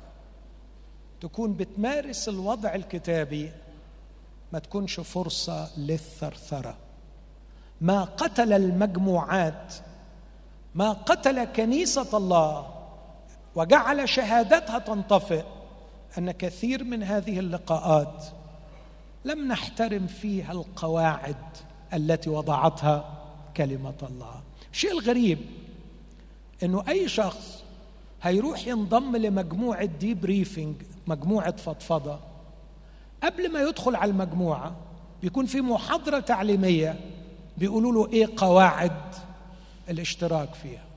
[1.21, 3.53] تكون بتمارس الوضع الكتابي
[4.53, 6.77] ما تكونش فرصة للثرثرة.
[7.81, 9.75] ما قتل المجموعات
[10.75, 12.78] ما قتل كنيسة الله
[13.59, 15.45] وجعل شهادتها تنطفئ
[16.19, 18.25] أن كثير من هذه اللقاءات
[19.25, 21.37] لم نحترم فيها القواعد
[21.95, 23.19] التي وضعتها
[23.57, 24.41] كلمة الله.
[24.73, 25.39] الشيء الغريب
[26.63, 27.65] إنه أي شخص
[28.23, 30.75] هيروح ينضم لمجموعة دي بريفنج
[31.07, 32.19] مجموعة فضفضة
[33.23, 34.77] قبل ما يدخل على المجموعة
[35.23, 37.01] بيكون في محاضرة تعليمية
[37.57, 39.15] بيقولوا له إيه قواعد
[39.91, 40.88] الاشتراك فيها.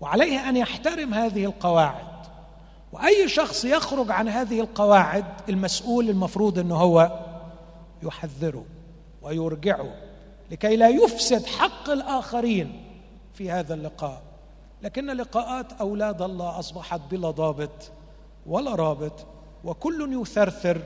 [0.00, 2.08] وعليه أن يحترم هذه القواعد.
[2.92, 7.20] وأي شخص يخرج عن هذه القواعد المسؤول المفروض إنه هو
[8.02, 8.64] يحذره
[9.22, 9.94] ويرجعه
[10.50, 12.84] لكي لا يفسد حق الآخرين
[13.34, 14.22] في هذا اللقاء.
[14.82, 17.90] لكن لقاءات أولاد الله أصبحت بلا ضابط
[18.46, 19.26] ولا رابط
[19.64, 20.82] وكل يثرثر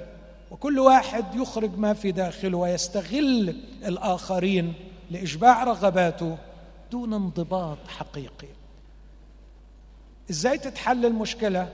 [0.50, 4.74] وكل واحد يخرج ما في داخله ويستغل الآخرين
[5.10, 6.38] لإشباع رغباته
[6.90, 8.48] دون انضباط حقيقي.
[10.30, 11.68] إزاي تتحل المشكلة؟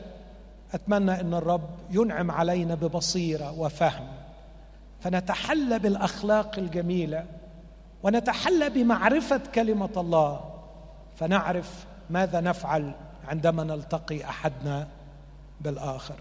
[0.75, 4.09] أتمنى إن الرب ينعم علينا ببصيرة وفهم.
[5.01, 7.25] فنتحلى بالأخلاق الجميلة
[8.03, 10.55] ونتحلى بمعرفة كلمة الله.
[11.17, 12.93] فنعرف ماذا نفعل
[13.29, 14.89] عندما نلتقي أحدنا
[15.61, 16.15] بالآخر.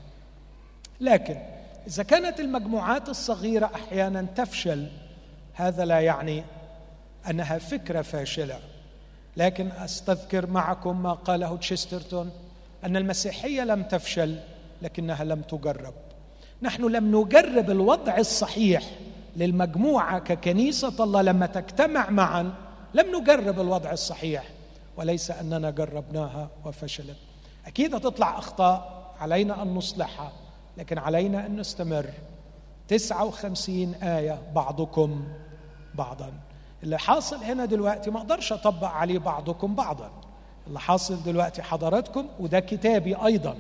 [1.02, 1.38] لكن
[1.88, 4.88] إذا كانت المجموعات الصغيرة أحيانا تفشل
[5.54, 6.44] هذا لا يعني
[7.30, 8.60] أنها فكرة فاشلة.
[9.38, 12.32] لكن أستذكر معكم ما قاله تشسترتون
[12.84, 14.36] أن المسيحية لم تفشل
[14.82, 15.94] لكنها لم تجرب.
[16.62, 18.84] نحن لم نجرب الوضع الصحيح
[19.36, 22.54] للمجموعة ككنيسة الله لما تجتمع معا
[22.94, 24.44] لم نجرب الوضع الصحيح
[24.98, 27.18] وليس أننا جربناها وفشلت.
[27.66, 30.32] أكيد هتطلع أخطاء علينا أن نصلحها
[30.78, 32.10] لكن علينا أن نستمر.
[32.88, 35.28] 59 آية بعضكم
[35.96, 36.34] بعضا.
[36.84, 40.10] اللي حاصل هنا دلوقتي ما أقدرش اطبق عليه بعضكم بعضا.
[40.68, 43.56] اللي حاصل دلوقتي حضراتكم وده كتابي أيضا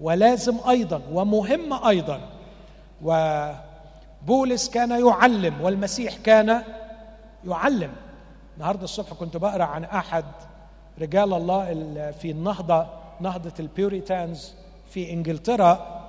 [0.00, 2.20] ولازم أيضا ومهم أيضا.
[3.02, 6.62] وبولس كان يعلم والمسيح كان
[7.46, 7.92] يعلم.
[8.56, 10.24] النهارده الصبح كنت بقرأ عن أحد
[11.00, 11.64] رجال الله
[12.10, 12.86] في النهضة
[13.20, 14.52] نهضة البيوريتانز
[14.90, 16.00] في إنجلترا.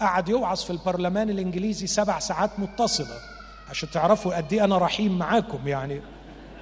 [0.00, 3.37] قعد يوعظ في البرلمان الإنجليزي سبع ساعات متصلة.
[3.70, 6.00] عشان تعرفوا قد إيه أنا رحيم معاكم يعني.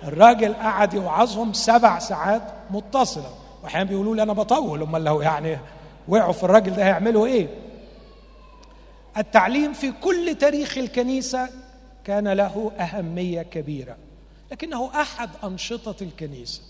[0.04, 3.30] الراجل قعد يوعظهم سبع ساعات متصلة
[3.62, 5.58] واحيانا بيقولوا لي أنا بطول أمال لو يعني
[6.08, 7.48] وقعوا في الراجل ده هيعملوا إيه؟
[9.16, 11.48] التعليم في كل تاريخ الكنيسة
[12.04, 13.96] كان له أهمية كبيرة
[14.52, 16.62] لكنه أحد أنشطة الكنيسة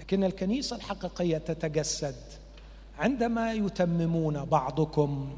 [0.00, 2.16] لكن الكنيسة الحقيقية تتجسد
[2.98, 5.36] عندما يتممون بعضكم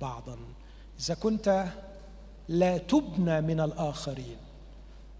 [0.00, 0.36] بعضا.
[1.00, 1.64] إذا كنت
[2.48, 4.36] لا تبنى من الآخرين.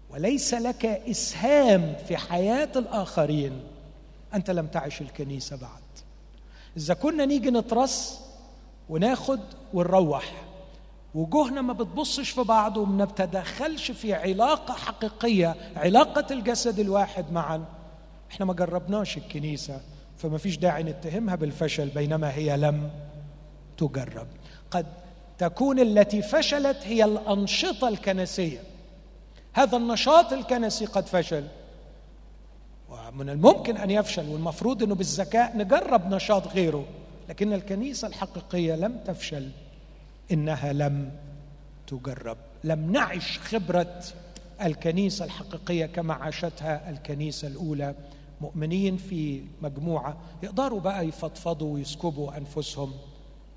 [0.09, 3.61] وليس لك إسهام في حياة الآخرين.
[4.33, 5.81] أنت لم تعش الكنيسة بعد.
[6.77, 8.19] إذا كنا نيجي نترص
[8.89, 9.39] وناخد
[9.73, 10.31] ونروح
[11.15, 17.65] وجوهنا ما بتبصش في بعض وما بتدخلش في علاقة حقيقية علاقة الجسد الواحد معا
[18.31, 19.81] إحنا ما جربناش الكنيسة
[20.17, 22.89] فما فيش داعي نتهمها بالفشل بينما هي لم
[23.77, 24.27] تجرب.
[24.71, 24.85] قد
[25.37, 28.59] تكون التي فشلت هي الأنشطة الكنسية.
[29.53, 31.43] هذا النشاط الكنسي قد فشل.
[32.89, 36.85] ومن الممكن أن يفشل والمفروض إنه بالذكاء نجرب نشاط غيره
[37.29, 39.49] لكن الكنيسة الحقيقية لم تفشل.
[40.31, 41.11] إنها لم
[41.87, 44.03] تجرب لم نعش خبرة
[44.61, 47.95] الكنيسة الحقيقية كما عاشتها الكنيسة الأولى.
[48.41, 52.93] مؤمنين في مجموعة يقدروا بقى يفضفضوا ويسكبوا أنفسهم.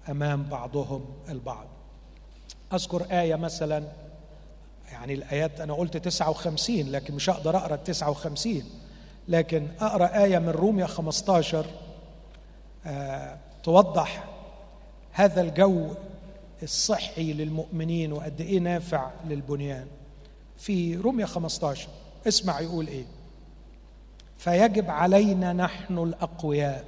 [0.08, 1.66] أمام بعضهم البعض.
[2.72, 3.84] أذكر آية مثلا
[4.92, 8.62] يعني الآيات أنا قلت 59 لكن مش هقدر أقرأ ال 59
[9.28, 11.66] لكن أقرأ آية من روميا 15
[12.86, 14.24] آه توضح
[15.12, 15.94] هذا الجو
[16.62, 19.86] الصحي للمؤمنين وقد إيه نافع للبنيان.
[20.58, 21.88] في روميا 15
[22.28, 23.04] اسمع يقول إيه.
[24.38, 26.84] فيجب علينا نحن الأقوياء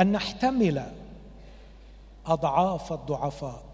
[0.00, 0.82] أن نحتمل
[2.26, 3.64] أضعاف الضعفاء.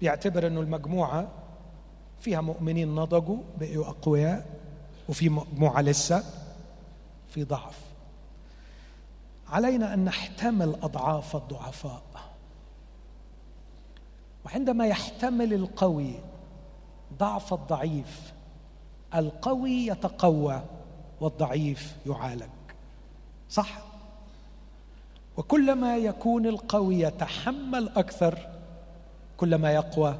[0.00, 1.28] بيعتبر إنه المجموعة
[2.20, 4.46] فيها مؤمنين نضجوا بقوا أقوياء
[5.08, 6.24] وفي مجموعة لسه
[7.28, 7.78] في ضعف.
[9.48, 12.02] علينا أن نحتمل أضعاف الضعفاء.
[14.46, 16.14] وعندما يحتمل القوي
[17.18, 18.32] ضعف الضعيف
[19.14, 20.62] القوي يتقوى
[21.20, 22.50] والضعيف يعالج.
[23.50, 23.78] صح؟
[25.36, 28.38] وكلما يكون القوي يتحمل أكثر
[29.36, 30.18] كلما يقوى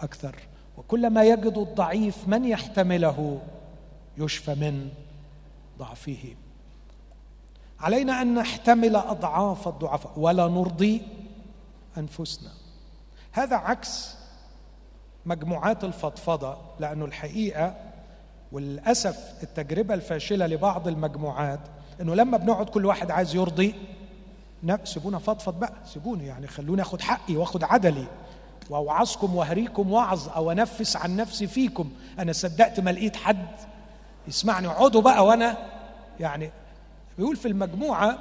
[0.00, 0.36] أكثر.
[0.76, 3.40] وكلما يجد الضعيف من يحتمله
[4.18, 4.88] يشفى من
[5.78, 6.34] ضعفه.
[7.80, 11.02] علينا أن نحتمل أضعاف الضعفاء ولا نرضي
[11.98, 12.50] أنفسنا.
[13.32, 14.14] هذا عكس
[15.26, 17.74] مجموعات الفضفضة لأنه الحقيقة
[18.52, 21.60] وللاسف التجربة الفاشلة لبعض المجموعات
[22.00, 23.74] إنه لما بنقعد كل واحد عايز يرضي
[24.84, 28.06] سيبونا فضفض بقى سيبوني يعني خلوني آخد حقي وآخد عدلي.
[28.70, 31.90] وأوعظكم وأهريكم وعظ أو أنفس عن نفسي فيكم.
[32.18, 33.46] أنا صدقت ما لقيت حد.
[34.28, 35.56] يسمعني اقعدوا بقى وأنا
[36.20, 36.50] يعني
[37.18, 38.18] بيقول في المجموعة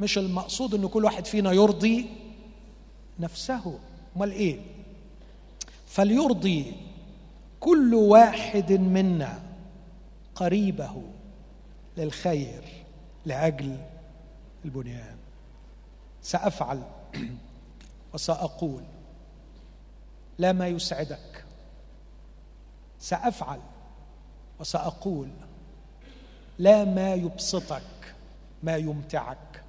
[0.00, 2.06] مش المقصود إن كل واحد فينا يرضي
[3.20, 3.78] نفسه.
[4.16, 4.60] أمال إيه؟
[5.86, 6.72] فليرضي
[7.60, 9.40] كل واحد منا
[10.34, 11.02] قريبه
[11.96, 12.62] للخير
[13.26, 13.76] لأجل
[14.64, 15.11] البنيان.
[16.22, 16.82] سأفعل
[18.14, 18.82] وسأقول
[20.38, 21.44] لا ما يسعدك.
[23.00, 23.60] سأفعل
[24.60, 25.28] وسأقول
[26.58, 28.14] لا ما يبسطك
[28.62, 29.62] ما يمتعك.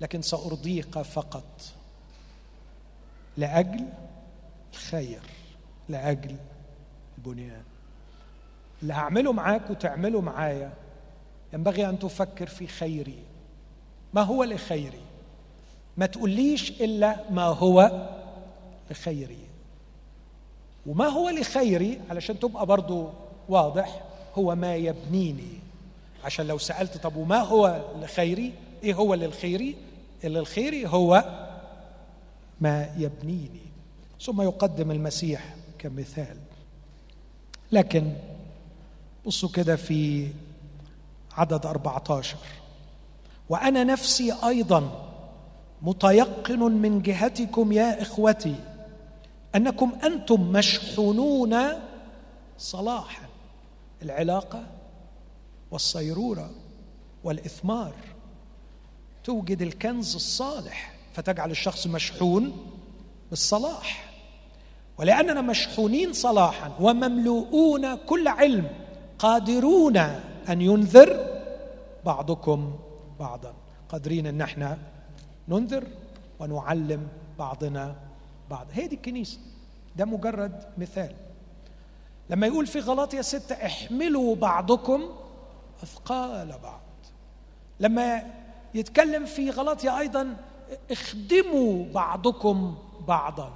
[0.00, 1.72] لكن سأرضيك فقط.
[3.36, 3.88] لأجل
[4.72, 5.22] الخير
[5.88, 6.36] لأجل
[7.18, 7.64] البنيان.
[8.82, 10.72] اللي هعمله معاك وتعمله معايا
[11.52, 13.22] ينبغي أن تفكر في خيري.
[14.14, 15.00] ما هو لخيري؟
[15.96, 18.08] ما تقوليش إلا ما هو
[18.90, 19.38] لخيري.
[20.86, 23.08] وما هو لخيري علشان تبقى برضو
[23.48, 24.02] واضح
[24.34, 25.58] هو ما يبنيني.
[26.24, 29.76] عشان لو سألت طب وما هو لخيري؟ إيه هو للخيري؟
[30.24, 31.24] اللي الخيري هو
[32.60, 33.60] ما يبنيني.
[34.20, 36.36] ثم يقدم المسيح كمثال.
[37.72, 38.12] لكن
[39.26, 40.28] بصوا كده في
[41.32, 42.36] عدد 14
[43.48, 45.05] وأنا نفسي أيضا
[45.82, 48.54] متيقن من جهتكم يا إخوتي
[49.54, 51.56] أنكم أنتم مشحونون
[52.58, 53.26] صلاحا
[54.02, 54.66] العلاقة
[55.70, 56.50] والصيرورة
[57.24, 57.94] والإثمار.
[59.24, 62.72] توجد الكنز الصالح فتجعل الشخص مشحون
[63.30, 64.12] بالصلاح.
[64.98, 68.70] ولأننا مشحونين صلاحا ومملوءون كل علم
[69.18, 69.96] قادرون
[70.48, 71.40] أن ينذر
[72.04, 72.76] بعضكم
[73.20, 73.54] بعضا.
[73.88, 74.78] قادرين أن إحنا
[75.48, 75.84] ننذر
[76.40, 77.96] ونعلم بعضنا
[78.50, 78.66] بعض.
[78.72, 79.38] هي دي الكنيسة.
[79.96, 81.14] ده مجرد مثال.
[82.30, 85.02] لما يقول في غلاطيا ستة احملوا بعضكم
[85.82, 86.80] أثقال بعض.
[87.80, 88.22] لما
[88.74, 90.36] يتكلم في غلاطيا أيضا
[90.90, 92.78] اخدموا بعضكم
[93.08, 93.52] بعضا.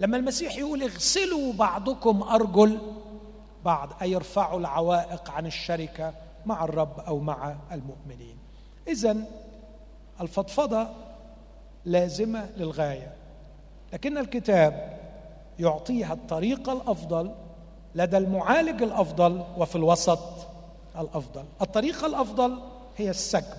[0.00, 2.78] لما المسيح يقول اغسلوا بعضكم أرجل
[3.64, 6.14] بعض أي ارفعوا العوائق عن الشركة
[6.46, 8.36] مع الرب أو مع المؤمنين.
[8.88, 9.16] إذا
[10.20, 10.88] الفضفضة
[11.84, 13.14] لازمة للغاية.
[13.92, 14.98] لكن الكتاب
[15.58, 17.34] يعطيها الطريقة الأفضل
[17.94, 20.20] لدى المعالج الأفضل وفي الوسط
[20.98, 21.44] الأفضل.
[21.62, 22.58] الطريقة الأفضل
[22.96, 23.56] هي السكب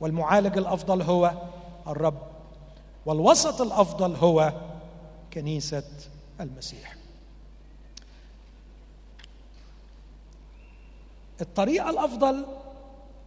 [0.00, 1.32] والمعالج الأفضل هو
[1.86, 2.18] الرب
[3.06, 4.52] والوسط الأفضل هو
[5.32, 5.84] كنيسة
[6.40, 6.94] المسيح.
[11.40, 12.46] الطريقة الأفضل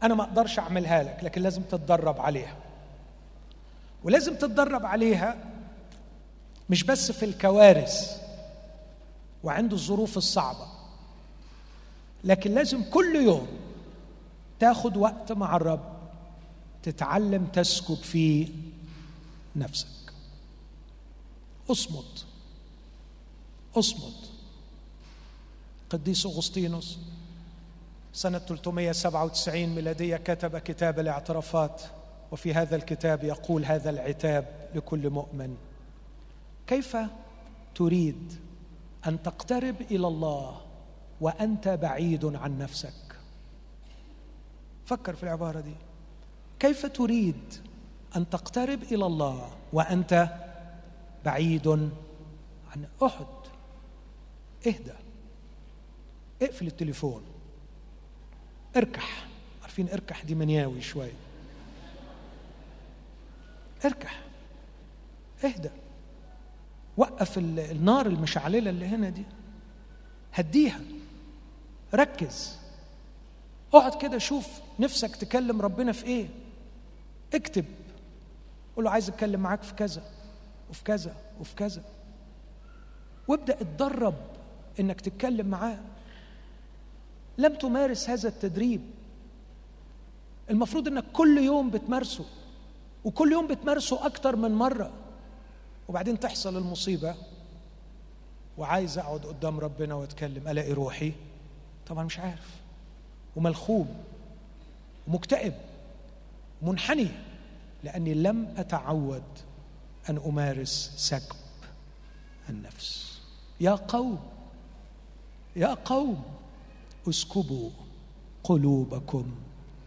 [0.04, 2.56] أنا ما أقدرش أعملها لك لكن لازم تتدرب عليها.
[4.04, 5.38] ولازم تتدرب عليها
[6.70, 8.22] مش بس في الكوارث
[9.44, 10.68] وعند الظروف الصعبة
[12.24, 13.48] لكن لازم كل يوم
[14.60, 15.94] تاخد وقت مع الرب
[16.84, 18.48] تتعلم تسكب فيه
[19.56, 19.88] نفسك.
[21.72, 22.26] اصمت
[23.76, 24.30] اصمت.
[25.90, 26.98] قديس أغسطينوس
[28.14, 31.82] سنة 397 ميلادية كتب كتاب الاعترافات.
[32.32, 35.58] وفي هذا الكتاب يقول هذا العتاب لكل مؤمن.
[36.68, 36.98] كيف
[37.76, 38.34] تريد
[39.08, 40.62] أن تقترب إلى الله
[41.22, 43.16] وأنت بعيد عن نفسك؟
[44.86, 45.76] فكر في العبارة دي.
[46.60, 47.54] كيف تريد
[48.16, 50.28] أن تقترب إلى الله وأنت
[51.26, 53.26] بعيد عن أحد؟
[54.68, 54.94] اهدى
[56.42, 57.22] اقفل التليفون.
[58.78, 59.28] اركح.
[59.62, 61.12] عارفين اركح دي منياوي شوية
[63.86, 64.22] اركح.
[65.44, 65.70] اهدى.
[66.98, 69.26] وقف النار المشعللة اللي هنا دي.
[70.34, 70.80] هديها.
[71.94, 72.60] ركز.
[73.74, 74.48] اقعد كده شوف
[74.80, 76.30] نفسك تكلم ربنا في إيه.
[77.34, 77.66] اكتب.
[78.76, 80.04] قول له عايز اتكلم معاك في كذا
[80.70, 81.84] وفي كذا وفي كذا.
[83.28, 84.16] وابدأ اتدرب
[84.80, 85.80] انك تتكلم معاه.
[87.38, 88.82] لم تمارس هذا التدريب.
[90.50, 92.26] المفروض انك كل يوم بتمارسه.
[93.06, 94.92] وكل يوم بتمارسه أكتر من مرة.
[95.88, 97.16] وبعدين تحصل المصيبة
[98.58, 101.14] وعايز أقعد قدام ربنا وأتكلم ألاقي روحي؟
[101.88, 102.50] طبعا مش عارف.
[103.36, 104.04] وملخوم
[105.08, 105.54] ومكتئب
[106.62, 107.08] منحني
[107.84, 109.24] لأني لم أتعود
[110.10, 111.36] أن أمارس سكب
[112.50, 113.20] النفس.
[113.62, 114.20] يا قوم
[115.56, 116.24] يا قوم
[117.10, 117.70] اسكبوا
[118.44, 119.36] قلوبكم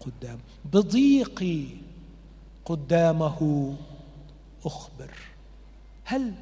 [0.00, 0.38] قدام.
[0.64, 1.66] بضيقي
[2.66, 3.74] قدامه
[4.64, 5.10] أخبر.
[6.04, 6.34] هل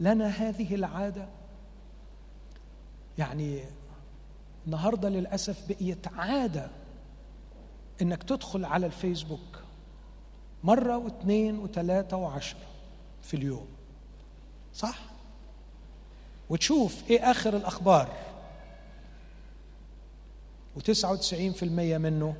[0.00, 1.28] لنا هذه العادة؟
[3.18, 3.60] يعني
[4.66, 6.70] النهارده للأسف بقيت عادة
[8.02, 9.62] إنك تدخل على الفيسبوك
[10.64, 12.66] مرة واثنين وثلاثة وعشرة
[13.22, 13.66] في اليوم.
[14.74, 14.98] صح؟
[16.50, 18.08] وتشوف إيه آخر الأخبار.
[20.76, 22.36] و99% منه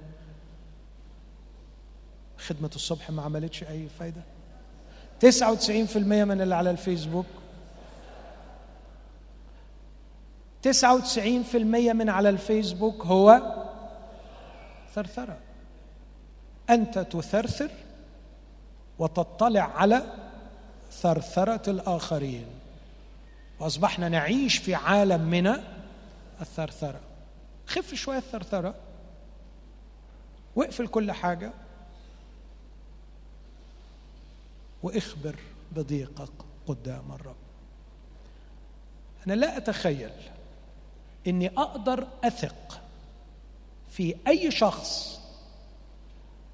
[2.41, 4.22] خدمة الصبح ما عملتش أي فايدة.
[5.20, 7.26] 99% من اللي على الفيسبوك.
[10.62, 13.41] 99% من على الفيسبوك هو
[14.95, 15.38] ثرثرة.
[16.70, 17.70] أنت تثرثر
[18.99, 20.03] وتطلع على
[20.93, 22.47] ثرثرة الآخرين.
[23.61, 25.57] وأصبحنا نعيش في عالم من
[26.41, 27.01] الثرثرة.
[27.66, 28.74] خف شوية الثرثرة.
[30.57, 31.53] واقفل كل حاجة.
[34.83, 35.37] واخبر
[35.72, 36.33] بضيقك
[36.66, 37.37] قدام الرب.
[39.26, 40.12] أنا لا أتخيل
[41.26, 42.81] إني أقدر أثق
[43.91, 45.20] في أي شخص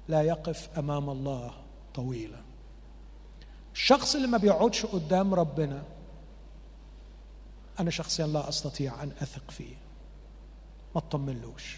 [0.07, 1.53] لا يقف أمام الله
[1.93, 2.41] طويلا.
[3.73, 5.83] الشخص اللي ما بيقعدش قدام ربنا
[7.79, 9.75] أنا شخصيا لا أستطيع أن أثق فيه.
[10.95, 11.77] ما تطمنلوش.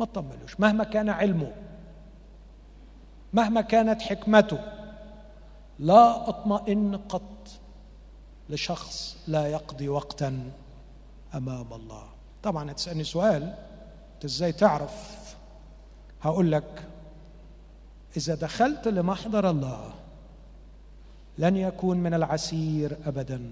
[0.00, 0.60] ما تطمنلوش.
[0.60, 1.52] مهما كان علمه
[3.32, 4.83] مهما كانت حكمته
[5.78, 7.48] لا أطمئن قط
[8.50, 10.50] لشخص لا يقضي وقتا
[11.34, 12.04] أمام الله.
[12.42, 13.42] طبعا هتسألني سؤال
[14.14, 15.34] أنت إزاي تعرف؟
[16.22, 16.88] هقول لك
[18.16, 19.92] إذا دخلت لمحضر الله
[21.38, 23.50] لن يكون من العسير ابدا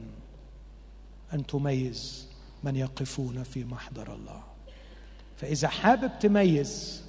[1.34, 2.28] أن تميز
[2.64, 4.40] من يقفون في محضر الله.
[5.36, 7.02] فإذا حابب تميز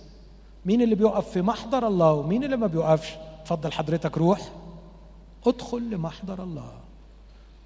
[0.66, 3.10] مين اللي بيقف في محضر الله ومين اللي ما بيقفش
[3.46, 4.52] تفضل حضرتك روح.
[5.46, 6.72] ادخل لمحضر الله.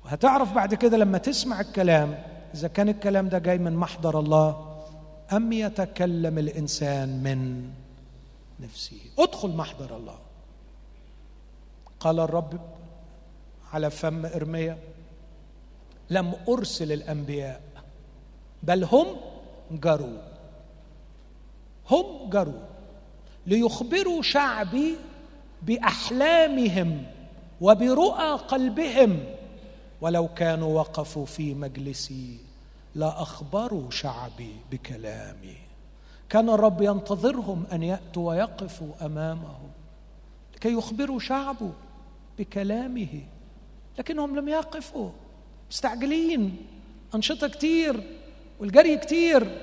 [0.05, 2.23] وهتعرف بعد كده لما تسمع الكلام
[2.53, 4.79] إذا كان الكلام ده جاي من محضر الله
[5.33, 7.69] أم يتكلم الإنسان من
[8.59, 10.19] نفسه؟ ادخل محضر الله.
[11.99, 12.59] قال الرب
[13.73, 14.77] على فم إرميا
[16.09, 17.61] لم أرسل الأنبياء
[18.63, 19.07] بل هم
[19.71, 20.21] جروا.
[21.89, 22.65] هم جروا
[23.47, 24.95] ليخبروا شعبي
[25.61, 27.05] بأحلامهم.
[27.61, 29.19] وبرؤى قلبهم
[30.01, 32.37] ولو كانوا وقفوا في مجلسي
[32.95, 35.57] لاخبروا شعبي بكلامي.
[36.29, 39.57] كان الرب ينتظرهم أن يأتوا ويقفوا أمامه
[40.55, 41.71] لكي يخبروا شعبه
[42.39, 43.21] بكلامه
[43.99, 45.09] لكنهم لم يقفوا.
[45.71, 46.57] مستعجلين
[47.15, 48.03] أنشطة كتير
[48.59, 49.61] والجري كتير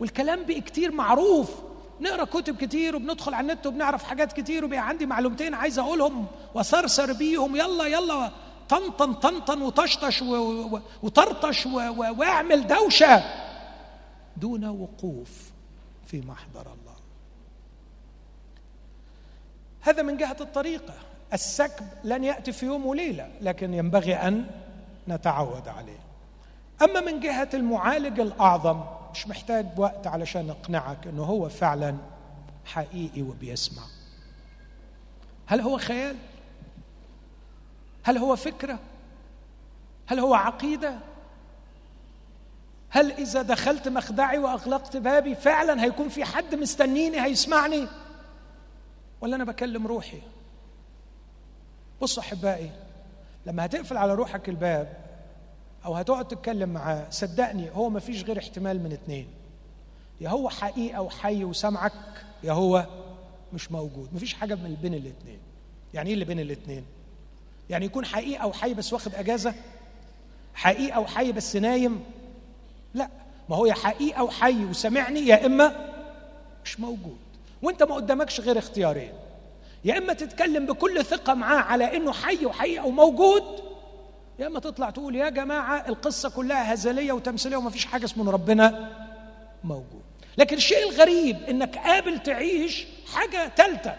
[0.00, 1.50] والكلام بقى كتير معروف.
[2.00, 6.26] نقرأ كتب كتير وبندخل على النت وبنعرف حاجات كتير وبقى عندي معلومتين عايز أقولهم.
[6.56, 8.30] وثرثر بيهم يلا يلا
[8.68, 10.22] طنطن طنطن وطشطش
[11.02, 13.22] وطرطش واعمل دوشة
[14.36, 15.50] دون وقوف
[16.06, 16.96] في محضر الله.
[19.80, 20.94] هذا من جهة الطريقة.
[21.32, 24.46] السكب لن يأتي في يوم وليلة لكن ينبغي أن
[25.08, 25.98] نتعود عليه.
[26.82, 28.80] أما من جهة المعالج الأعظم
[29.12, 31.96] مش محتاج وقت علشان اقنعك إنه هو فعلا
[32.64, 33.82] حقيقي وبيسمع.
[35.46, 36.16] هل هو خيال؟
[38.06, 38.78] هل هو فكرة؟
[40.06, 40.98] هل هو عقيدة؟
[42.88, 47.88] هل إذا دخلت مخدعي وأغلقت بابي فعلا هيكون في حد مستنيني هيسمعني؟
[49.20, 50.20] ولا أنا بكلم روحي؟
[52.02, 52.70] بصوا أحبائي
[53.46, 54.96] لما هتقفل على روحك الباب
[55.84, 59.28] أو هتقعد تتكلم معاه صدقني هو ما فيش غير احتمال من اتنين.
[60.20, 61.92] يا هو حقيقه وحي وسمعك
[62.42, 62.86] يا هو
[63.52, 64.14] مش موجود.
[64.14, 65.38] مفيش حاجة من بين الاثنين
[65.94, 66.84] يعني إيه اللي بين الاثنين
[67.70, 69.54] يعني يكون حقيقه وحي بس واخد أجازة؟
[70.54, 72.04] حقيقه وحي بس نايم؟
[72.94, 73.08] لا
[73.48, 75.92] ما هو يا حقيقه وحي وسمعني يا إما
[76.64, 77.18] مش موجود.
[77.62, 79.12] وأنت ما قدامكش غير اختيارين.
[79.84, 83.42] يا إما تتكلم بكل ثقة معاه على إنه حي وحقيقه وموجود
[84.38, 88.90] يا إما تطلع تقول يا جماعة القصة كلها هزلية وتمثيلية وما فيش حاجة اسمه ربنا
[89.64, 90.02] موجود.
[90.38, 93.94] لكن الشيء الغريب إنك قابل تعيش حاجة ثالثه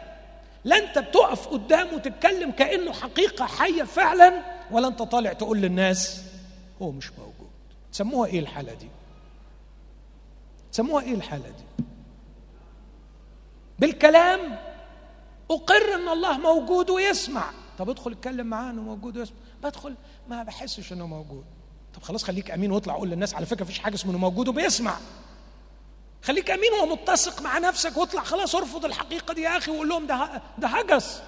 [0.68, 6.22] لا انت بتقف قدامه وتتكلم كأنه حقيقة حية فعلا ولا انت طالع تقول للناس
[6.82, 7.50] هو مش موجود.
[7.92, 8.88] تسموها إيه الحالة دي؟
[10.72, 11.84] تسموها إيه الحالة دي؟
[13.80, 14.60] بالكلام
[15.52, 17.52] اقر ان الله موجود ويسمع.
[17.78, 19.38] طب ادخل اتكلم معاه انه موجود ويسمع.
[19.64, 19.96] بدخل
[20.30, 21.46] ما بحسش انه موجود.
[21.96, 24.98] طب خلاص خليك أمين واطلع قول للناس على فكرة مفيش حاجة اسمه إنه موجود وبيسمع.
[26.24, 30.42] خليك أمين ومتسق مع نفسك واطلع خلاص ارفض الحقيقة دي يا أخي وقول لهم ده
[30.58, 31.22] ده هجس.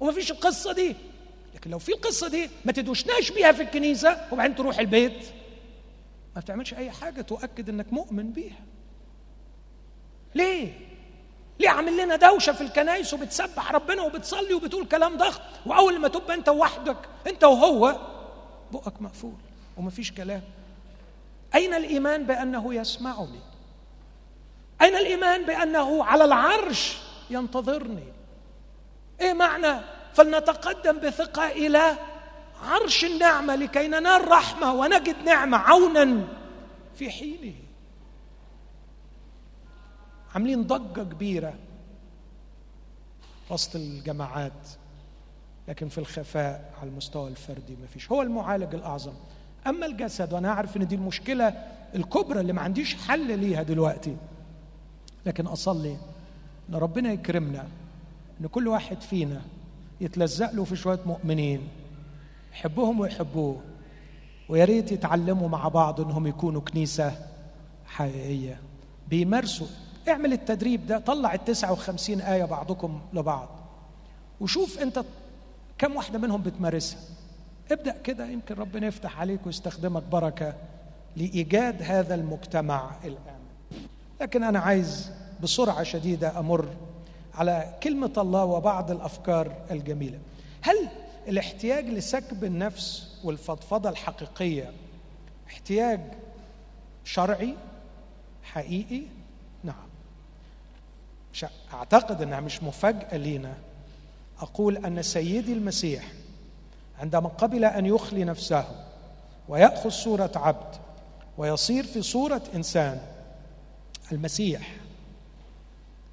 [0.00, 0.96] ومفيش القصة دي.
[1.54, 5.24] لكن لو في القصة دي ما تدوشناش بيها في الكنيسة وبعدين تروح البيت.
[6.36, 8.60] ما بتعملش أي حاجة تؤكد إنك مؤمن بيها.
[10.34, 10.72] ليه؟
[11.60, 16.34] ليه عامل لنا دوشة في الكنايس وبتسبح ربنا وبتصلي وبتقول كلام ضخم وأول ما تبقى
[16.34, 16.96] أنت وحدك
[17.26, 17.96] أنت وهو
[18.72, 19.34] بقك مقفول.
[19.76, 20.42] ومفيش كلام.
[21.54, 23.40] أين الإيمان بأنه يسمعني؟
[24.82, 26.98] أين الإيمان بأنه على العرش
[27.30, 28.12] ينتظرني؟
[29.20, 29.80] إيه معنى؟
[30.12, 31.96] فلنتقدم بثقة إلى
[32.62, 36.28] عرش النعمة لكي ننال رحمة ونجد نعمة عونا
[36.94, 37.54] في حينه.
[40.34, 41.54] عاملين ضجة كبيرة
[43.50, 44.68] وسط الجماعات
[45.68, 48.12] لكن في الخفاء على المستوى الفردي ما فيش.
[48.12, 49.12] هو المعالج الأعظم.
[49.66, 51.48] أما الجسد وأنا أعرف إن دي المشكلة
[51.94, 54.16] الكبرى اللي ما عنديش حل ليها دلوقتي.
[55.26, 55.96] لكن أصلي
[56.70, 57.66] إن ربنا يكرمنا
[58.40, 59.42] إن كل واحد فينا
[60.00, 61.68] يتلزق له في شوية مؤمنين
[62.52, 63.60] يحبهم ويحبوه
[64.48, 67.12] ويا ريت يتعلموا مع بعض إنهم يكونوا كنيسة
[67.86, 68.60] حقيقية.
[69.08, 69.66] بيمارسوا.
[70.08, 73.48] اعمل التدريب ده طلع ال 59 آية بعضكم لبعض.
[74.40, 75.04] وشوف أنت
[75.78, 77.00] كم واحدة منهم بتمارسها.
[77.72, 80.54] ابدأ كده يمكن ربنا يفتح عليك ويستخدمك بركة
[81.16, 83.39] لإيجاد هذا المجتمع الآمن
[84.20, 85.10] لكن أنا عايز
[85.42, 86.68] بسرعة شديدة أمر
[87.34, 90.18] على كلمة الله وبعض الأفكار الجميلة.
[90.62, 90.88] هل
[91.28, 94.72] الاحتياج لسكب النفس والفضفضة الحقيقية
[95.48, 96.00] احتياج
[97.04, 97.54] شرعي؟
[98.42, 99.02] حقيقي؟
[99.64, 99.88] نعم.
[101.32, 103.54] مش أعتقد إنها مش مفاجأة لينا.
[104.40, 106.04] أقول أن سيدي المسيح
[107.00, 108.64] عندما قبل أن يخلي نفسه
[109.48, 110.76] ويأخذ صورة عبد
[111.38, 113.00] ويصير في صورة إنسان
[114.12, 114.76] المسيح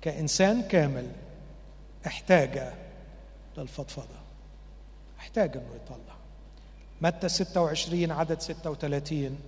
[0.01, 1.11] كإنسان كامل
[2.07, 2.73] احتاج
[3.57, 4.17] للفضفضة
[5.19, 6.15] احتاج أنه يطلع.
[7.01, 9.39] متى 26 عدد 36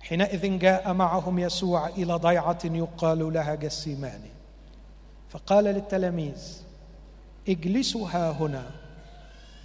[0.00, 4.30] حينئذ جاء معهم يسوع إلى ضيعة يقال لها جسيماني.
[5.30, 6.62] فقال للتلاميذ
[7.48, 8.70] اجلسوا ها هنا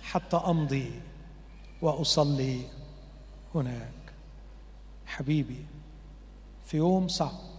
[0.02, 0.92] حتى أمضي
[1.82, 2.62] وأصلي
[3.56, 3.92] هناك.
[5.06, 5.66] حبيبي
[6.66, 7.53] في يوم صعب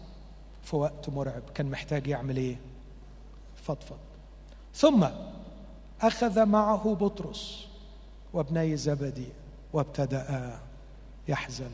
[0.65, 1.43] في وقت مرعب.
[1.55, 2.57] كان محتاج يعمل إيه؟
[3.65, 3.97] فضفض.
[4.75, 5.07] ثم
[6.03, 7.67] أخذ معه بطرس
[8.33, 9.29] وابني زبدي
[9.73, 10.59] وابتدأ
[11.29, 11.71] يحزن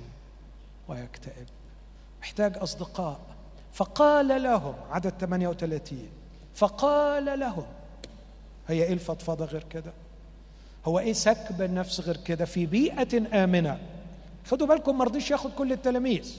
[0.88, 1.47] ويكتئب.
[2.22, 3.20] محتاج أصدقاء.
[3.72, 6.09] فقال لهم عدد 38
[6.55, 7.66] فقال لهم
[8.68, 9.93] هي إيه الفضفضة غير كده؟
[10.84, 13.78] هو إيه سكب النفس غير كده؟ في بيئة آمنة.
[14.47, 16.36] خدوا بالكم ما رضيش ياخد كل التلاميذ.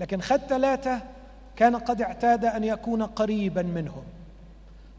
[0.00, 1.02] لكن خد ثلاثة
[1.56, 4.04] كان قد اعتاد أن يكون قريبا منهم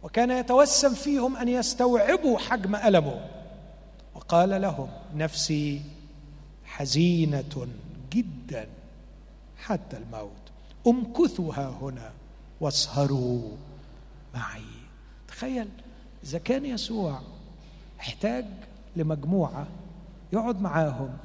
[0.04, 3.26] وكان يتوسم فيهم أن يستوعبوا حجم ألمه.
[4.16, 5.82] وقال لهم نفسي
[6.66, 7.68] حزينة
[8.12, 8.68] جدا
[9.58, 10.32] حتى الموت.
[10.88, 12.12] امكثوا هنا
[12.62, 13.52] واسهروا
[14.34, 14.62] معي.
[15.28, 15.70] تخيل
[16.24, 17.20] إذا كان يسوع
[18.00, 18.46] احتاج
[18.96, 19.68] لمجموعة
[20.34, 21.18] يقعد معاهم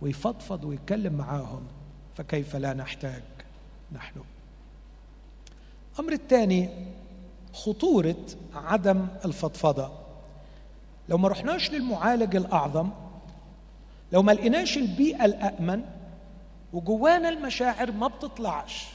[0.00, 1.62] ويفضفض ويتكلم معاهم
[2.16, 3.22] فكيف لا نحتاج
[3.92, 4.20] نحن؟
[5.94, 6.68] الأمر الثاني
[7.52, 8.16] خطورة
[8.54, 9.90] عدم الفضفضة.
[11.08, 12.90] لو ما رحناش للمعالج الأعظم
[14.12, 15.84] لو ما لقيناش البيئة الامن
[16.72, 18.86] وجوانا المشاعر ما بتطلعش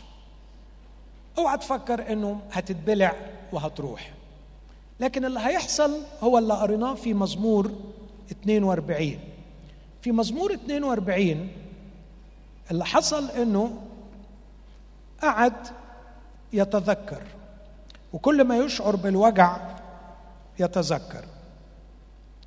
[1.38, 3.14] اوعى تفكر انه هتتبلع
[3.52, 4.14] وهتروح.
[5.00, 7.72] لكن اللي هيحصل هو اللي قريناه في مزمور
[8.32, 9.20] 42
[10.02, 11.50] في مزمور 42
[12.72, 13.82] اللي حصل انه
[15.22, 15.54] قعد
[16.54, 17.22] يتذكر.
[18.14, 19.58] وكل ما يشعر بالوجع
[20.60, 21.26] يتذكر.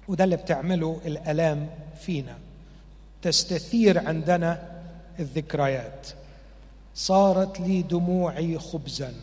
[0.09, 1.69] وده اللي بتعمله الألام
[2.01, 2.39] فينا.
[3.23, 4.81] تستثير عندنا
[5.19, 6.09] الذكريات.
[6.95, 9.15] صارت لي دموعي خبزا.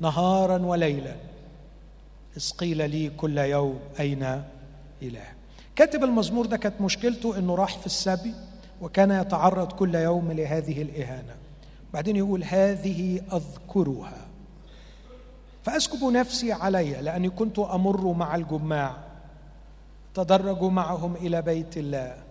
[0.00, 1.14] نهارا وليلا.
[2.36, 4.42] إذ قيل لي كل يوم أين
[5.02, 5.26] إله.
[5.76, 8.34] كاتب المزمور ده كانت مشكلته أنه راح في السبي
[8.80, 11.34] وكان يتعرض كل يوم لهذه الإهانة.
[11.92, 14.26] بعدين يقول هذه أذكرها.
[15.62, 18.96] فأسكب نفسي علي لأني كنت أمر مع الجماع
[20.14, 22.22] تدرجوا معهم إلى بيت الله.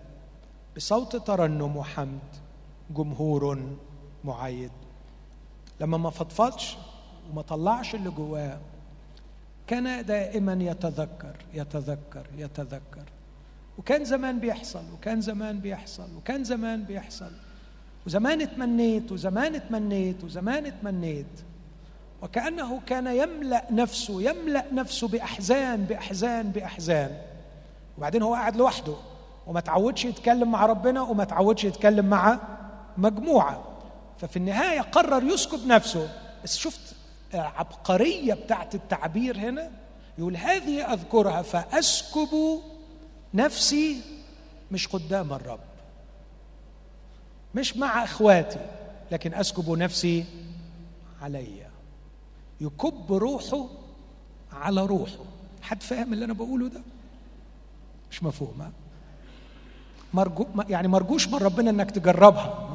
[0.76, 2.18] بصوت ترنم وحمد
[2.90, 3.62] جمهور
[4.24, 4.70] معيد.
[5.80, 6.76] لما ما فضفضش
[7.30, 8.58] وما طلعش اللي جواه
[9.66, 13.04] كان دائما يتذكر يتذكر يتذكر.
[13.78, 17.30] وكان زمان بيحصل وكان زمان بيحصل وكان زمان بيحصل.
[18.06, 21.40] وزمان اتمنيت وزمان اتمنيت وزمان اتمنيت.
[22.22, 27.16] وكأنه كان يملأ نفسه يملأ نفسه بأحزان بأحزان بأحزان.
[27.98, 28.94] وبعدين هو قاعد لوحده
[29.46, 32.38] وما تعودش يتكلم مع ربنا وما تعودش يتكلم مع
[32.98, 33.64] مجموعة.
[34.18, 36.08] ففي النهاية قرر يسكب نفسه.
[36.44, 36.94] بس شفت
[37.34, 39.70] العبقرية بتاعت التعبير هنا؟
[40.18, 42.60] يقول هذه أذكرها فأسكب
[43.34, 44.00] نفسي
[44.70, 45.60] مش قدام الرب.
[47.54, 48.60] مش مع اخواتي
[49.12, 50.24] لكن اسكب نفسي
[51.22, 51.66] علي.
[52.60, 53.66] يكب روحه
[54.52, 55.24] على روحه.
[55.62, 56.80] حد فاهم اللي أنا بقوله ده؟
[58.10, 58.72] مش مفهوم
[60.14, 62.68] مرجو يعني مرجوش من ربنا إنك تجربها.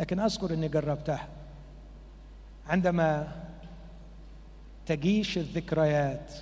[0.00, 1.28] لكن أذكر إني جربتها.
[2.68, 3.32] عندما
[4.86, 6.32] تجيش الذكريات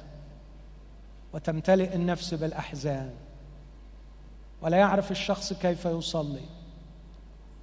[1.32, 3.14] وتمتلئ النفس بالأحزان
[4.62, 6.44] ولا يعرف الشخص كيف يصلي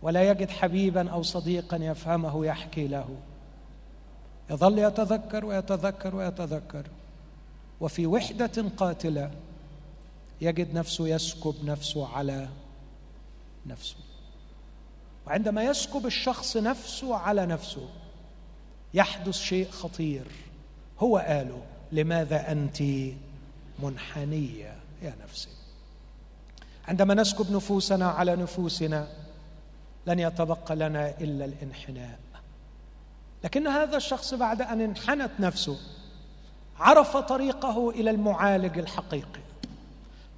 [0.02, 3.18] ولا يجد حبيبا أو صديقا يفهمه يحكي له.
[4.50, 6.88] يظل يتذكر ويتذكر ويتذكر.
[7.82, 9.32] وفي وحدة قاتلة
[10.42, 12.50] يجد نفسه يسكب نفسه على
[13.66, 13.96] نفسه.
[15.28, 17.90] وعندما يسكب الشخص نفسه على نفسه
[18.94, 20.28] يحدث شيء خطير.
[21.00, 22.84] هو قاله لماذا أنت
[23.80, 25.55] منحنية يا نفسي؟
[26.88, 29.08] عندما نسكب نفوسنا على نفوسنا
[30.08, 32.20] لن يتبقى لنا إلا الانحناء.
[33.44, 35.78] لكن هذا الشخص بعد أن انحنت نفسه
[36.80, 39.42] عرف طريقه إلى المعالج الحقيقي.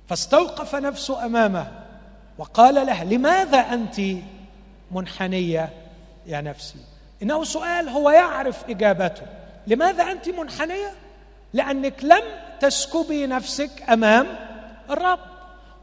[0.10, 1.72] فاستوقف نفسه أمامه
[2.38, 4.02] وقال له لماذا أنت
[4.92, 5.74] منحنية
[6.26, 6.80] يا نفسي؟
[7.24, 9.26] إنه سؤال هو يعرف إجابته.
[9.68, 10.94] لماذا أنت منحنية؟
[11.54, 12.24] لأنك لم
[12.60, 14.28] تسكبي نفسك أمام
[14.90, 15.20] الرب.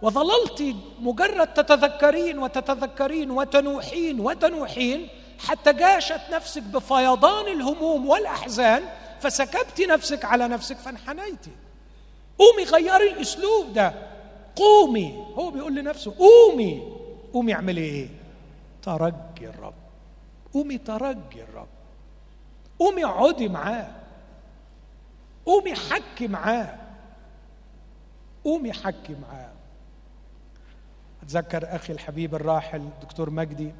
[0.05, 8.83] وظللت مجرد تتذكرين وتتذكرين وتنوحين وتنوحين حتى جاشت نفسك بفيضان الهموم والأحزان
[9.21, 11.51] فسكبت نفسك على نفسك فانحنيتي.
[12.39, 13.95] قومي غيري الأسلوب ده.
[14.57, 15.27] قومي.
[15.39, 16.93] هو بيقول لنفسه قومي.
[17.33, 18.09] قومي اعملي إيه؟
[18.83, 19.75] ترجي الرب.
[20.55, 21.69] قومي ترجي الرب.
[22.79, 23.89] قومي اقعدي معاه.
[25.47, 26.79] قومي حكي معاه.
[28.45, 29.64] قومي حكي معاه.
[31.25, 33.73] أتذكر أخي الحبيب الراحل دكتور مجدي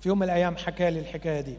[0.00, 1.54] في يوم من الأيام حكى لي الحكاية دي.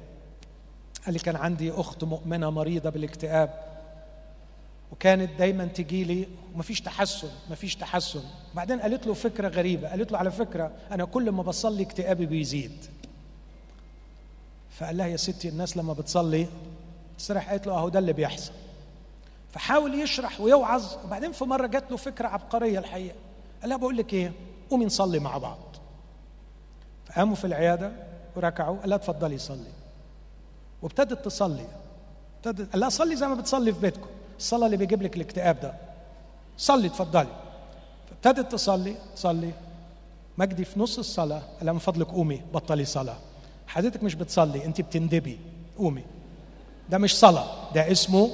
[1.06, 3.72] قال لي كان عندي أخت مؤمنة مريضة بالاكتئاب
[4.92, 8.24] وكانت دايما تجي لي ومفيش تحسن مفيش تحسن.
[8.56, 12.86] بعدين قالت له فكرة غريبة قالت له على فكرة أنا كل ما بصلي اكتئابي بيزيد.
[14.72, 16.48] فقال لها يا ستي الناس لما بتصلي
[17.18, 18.52] تستريح قالت له أهو ده اللي بيحصل.
[19.52, 20.94] فحاول يشرح ويوعظ.
[21.06, 23.16] وبعدين في مرة جات له فكرة عبقرية الحقيقة.
[23.62, 24.32] قال لها بقول لك إيه؟
[24.72, 25.60] قومي نصلي مع بعض.
[27.06, 27.92] فقاموا في العيادة
[28.36, 29.72] وركعوا قال لها اتفضلي صلي.
[30.82, 31.66] وابتدت تصلي.
[32.38, 34.08] ابتدت قال لها صلي زي ما بتصلي في بيتكم.
[34.38, 35.74] الصلاة اللي بيجيب لك الاكتئاب ده.
[36.58, 37.36] صلي اتفضلي.
[38.10, 39.52] فابتدت تصلي تصلي
[40.38, 43.18] مجدي في نص الصلاة قال لها من فضلك قومي بطلي صلاة.
[43.68, 45.40] حضرتك مش بتصلي انت بتندبي.
[45.78, 46.04] قومي.
[46.90, 48.30] ده مش صلاة ده اسمه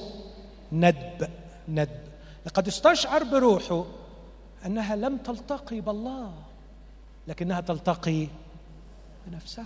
[0.71, 1.29] ندب
[1.67, 2.07] ندب.
[2.45, 3.85] لقد استشعر بروحه
[4.66, 6.34] أنها لم تلتقي بالله
[7.28, 8.28] لكنها تلتقي
[9.28, 9.66] بنفسها.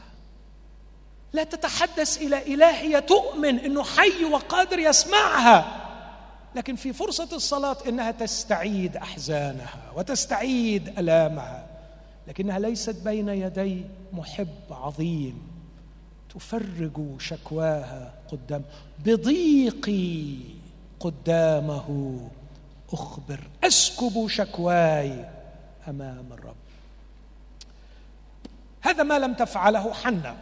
[1.34, 5.78] لا تتحدث إلى إله هي تؤمن إنه حي وقادر يسمعها
[6.56, 11.68] لكن في فرصة الصلاة إنها تستعيد أحزانها وتستعيد ألامها
[12.28, 15.48] لكنها ليست بين يدي محب عظيم
[16.36, 18.64] تفرج شكواها قدام
[19.06, 20.38] بضيقي
[21.00, 22.18] قدامه
[22.94, 25.26] أخبر أسكب شكواي
[25.88, 26.56] أمام الرب.
[28.82, 30.36] هذا ما لم تفعله حنة.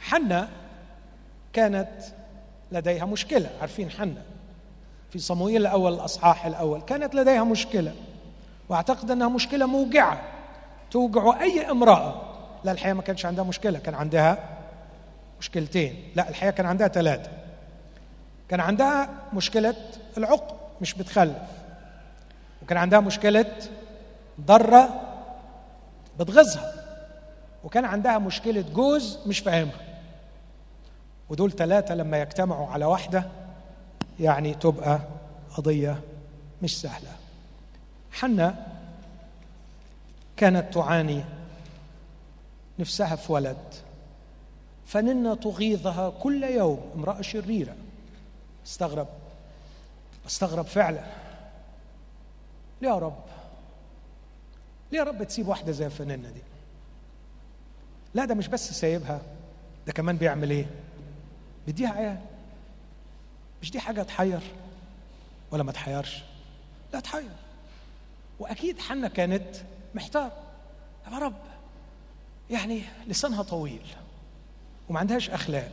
[0.00, 0.48] حنة
[1.52, 1.88] كانت
[2.72, 3.50] لديها مشكلة.
[3.60, 4.22] عارفين حنة؟
[5.10, 7.94] في صموئيل الأول الأصحاح الأول كانت لديها مشكلة.
[8.68, 10.22] وأعتقد أنها مشكلة موجعة.
[10.90, 12.22] توجع أي امرأة.
[12.64, 13.78] لا الحقيقة ما كانش عندها مشكلة.
[13.78, 14.58] كان عندها
[15.40, 16.12] مشكلتين.
[16.16, 17.30] لا الحقيقة كان عندها ثلاثة.
[18.48, 19.74] كان عندها مشكلة
[20.18, 21.48] العقم مش بتخلف.
[22.62, 23.52] وكان عندها مشكلة
[24.40, 25.00] ضرة
[26.20, 26.72] بتغيظها
[27.64, 29.80] وكان عندها مشكلة جوز مش فاهمها.
[31.28, 33.24] ودول ثلاثة لما يجتمعوا على واحدة
[34.20, 35.00] يعني تبقى
[35.56, 36.00] قضية
[36.62, 37.10] مش سهلة.
[38.12, 38.66] حنا
[40.36, 41.24] كانت تعاني
[42.78, 43.74] نفسها في ولد.
[44.86, 46.80] فننا تغيظها كل يوم.
[46.94, 47.74] امرأة شريرة.
[48.66, 49.08] استغرب.
[50.26, 51.04] استغرب فعلا.
[52.82, 53.24] ليه يا رب.
[54.92, 56.42] ليه يا رب تسيب واحدة زي فنانة دي؟
[58.14, 59.20] لا ده مش بس سايبها
[59.86, 60.66] ده كمان بيعمل إيه؟
[61.66, 62.20] بيديها عيال.
[63.62, 64.40] مش دي حاجة تحير؟
[65.50, 66.22] ولا ما تحيرش؟
[66.92, 67.30] لا تحير.
[68.38, 69.56] وأكيد حنا كانت
[69.94, 70.32] محتار.
[71.12, 71.34] يا رب
[72.50, 73.86] يعني لسانها طويل
[74.88, 75.72] وما عندهاش أخلاق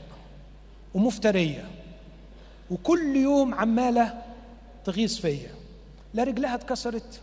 [0.93, 1.65] ومفترية
[2.71, 4.21] وكل يوم عمالة
[4.85, 5.51] تغيظ فيا.
[6.13, 7.21] لا رجلها اتكسرت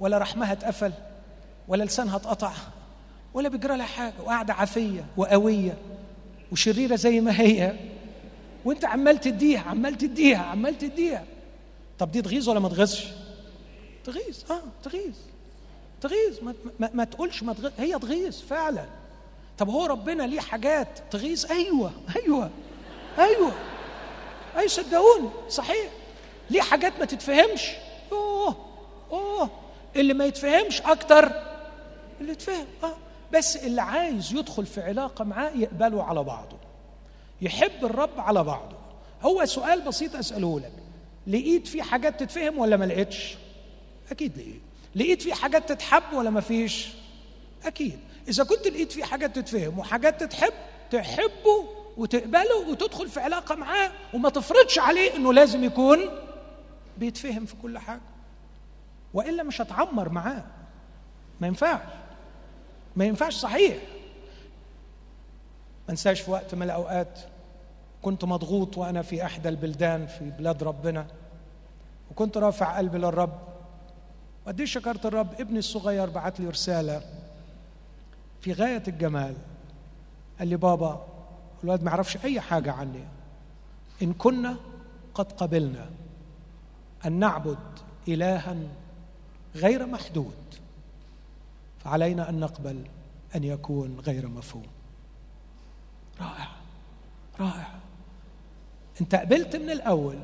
[0.00, 0.92] ولا رحمها اتقفل
[1.68, 2.52] ولا لسانها اتقطع
[3.34, 5.78] ولا بيجرى لها حاجة وقاعدة عافية وقوية
[6.52, 7.76] وشريرة زي ما هي.
[8.64, 11.24] وانت عمال تديها عمال تديها عمال تديها.
[11.98, 13.06] طب دي تغيظ ولا ما تغيظش؟
[14.04, 15.14] تغيظ آه تغيظ
[16.00, 16.42] تغيظ.
[16.42, 18.84] ما, ما, ما تقولش ما تغيظ هي تغيظ فعلا.
[19.58, 22.50] طب هو ربنا ليه حاجات تغيظ؟ أيوه أيوه
[23.18, 23.52] أيوه.
[24.58, 25.90] أي صدقوني صحيح.
[26.50, 27.70] ليه حاجات ما تتفهمش؟
[28.12, 28.56] أوه
[29.10, 29.50] أوه
[29.96, 31.32] اللي ما يتفهمش أكتر
[32.20, 32.96] اللي يتفهم آه.
[33.32, 36.56] بس اللي عايز يدخل في علاقة معاه يقبله على بعضه
[37.42, 38.76] يحب الرب على بعضه.
[39.22, 40.72] هو سؤال بسيط أسأله لك.
[41.26, 43.36] لقيت في حاجات تتفهم ولا ما لقيتش؟
[44.10, 44.60] أكيد لقيت.
[44.94, 46.88] لقيت في حاجات تتحب ولا ما فيش؟
[47.64, 47.98] أكيد.
[48.28, 50.52] إذا كنت لقيت في حاجات تتفهم وحاجات تتحب
[50.90, 51.64] تحبه
[51.96, 55.98] وتقبله وتدخل في علاقة معاه وما تفرضش عليه إنه لازم يكون
[57.00, 58.00] بيتفهم في كل حاجة.
[59.14, 60.44] وإلا مش هتعمر معاه.
[61.40, 61.80] ما ينفعش.
[62.96, 63.76] ما ينفعش صحيح.
[65.86, 67.18] ما انساش في وقت من الأوقات
[68.02, 71.06] كنت مضغوط وأنا في إحدى البلدان في بلاد ربنا.
[72.10, 73.38] وكنت رافع قلبي للرب.
[74.46, 75.40] وقد شكرت الرب.
[75.40, 77.02] ابني الصغير بعت لي رسالة
[78.40, 79.34] في غاية الجمال.
[80.38, 81.06] قال لي بابا
[81.64, 83.04] الولد ما يعرفش أي حاجة عني.
[84.02, 84.56] إن كنا
[85.14, 85.90] قد قبلنا.
[87.06, 87.58] أن نعبد
[88.08, 88.56] الها
[89.54, 90.34] غير محدود
[91.84, 92.84] فعلينا أن نقبل
[93.36, 94.66] أن يكون غير مفهوم.
[96.20, 96.48] رائع
[97.40, 97.70] رائع.
[99.00, 100.18] أنت قبلت من الأول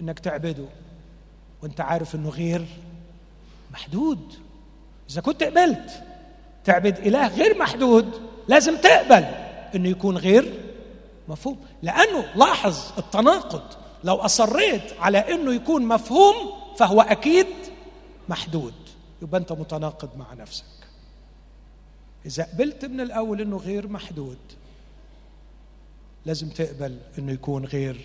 [0.00, 0.66] إنك تعبده
[1.62, 2.66] وأنت عارف إنه غير
[3.72, 4.34] محدود.
[5.10, 6.02] إذا كنت قبلت
[6.64, 9.24] تعبد إله غير محدود لازم تقبل
[9.74, 10.60] إنه يكون غير
[11.28, 11.66] مفهوم.
[11.82, 16.34] لأنه لاحظ التناقض لو أصريت على إنه يكون مفهوم
[16.76, 17.46] فهو أكيد
[18.28, 18.74] محدود.
[19.22, 20.64] يبقى أنت متناقض مع نفسك.
[22.26, 24.38] إذا قبلت من الأول إنه غير محدود
[26.26, 28.00] لازم تقبل إنه يكون غير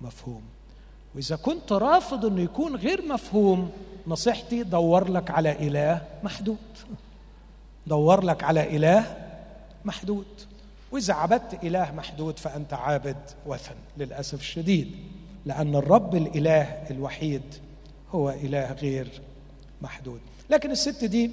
[0.00, 0.42] مفهوم.
[1.14, 3.70] وإذا كنت رافض إنه يكون غير مفهوم
[4.06, 6.58] نصيحتي دور لك على إله محدود.
[7.86, 9.16] دور لك على إله
[9.84, 10.26] محدود.
[10.94, 13.16] وإذا عبدت إله محدود فأنت عابد
[13.46, 14.96] وثن للأسف الشديد
[15.44, 17.42] لأن الرب الإله الوحيد
[18.10, 19.22] هو إله غير
[19.82, 20.20] محدود.
[20.50, 21.30] لكن الست دي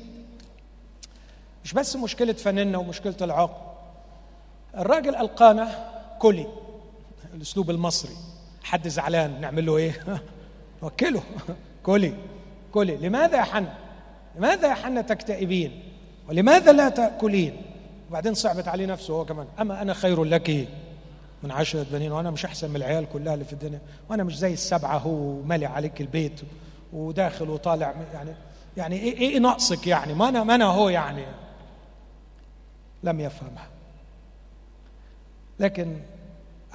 [1.63, 3.71] مش بس مشكلة فننا ومشكلة العقل
[4.77, 5.89] الراجل ألقانا
[6.19, 6.47] كلي
[7.33, 8.15] الأسلوب المصري
[8.63, 10.03] حد زعلان نعمل له إيه؟
[10.83, 11.23] نوكله.
[11.85, 12.13] كلي
[12.71, 13.73] كلي لماذا يا حنا
[14.35, 15.83] لماذا يا حنا تكتئبين؟
[16.29, 17.70] ولماذا لا تأكلين؟
[18.11, 19.47] وبعدين صعبت عليه نفسه هو كمان.
[19.59, 20.67] أما أنا خير لك
[21.43, 24.53] من عشرة بنين وأنا مش أحسن من العيال كلها اللي في الدنيا وأنا مش زي
[24.53, 26.41] السبعة هو مالي عليك البيت
[26.93, 28.31] وداخل وطالع يعني
[28.77, 31.25] يعني إيه إيه ناقصك يعني؟ ما أنا ما أنا هو يعني.
[33.03, 33.67] لم يفهمها.
[35.59, 35.97] لكن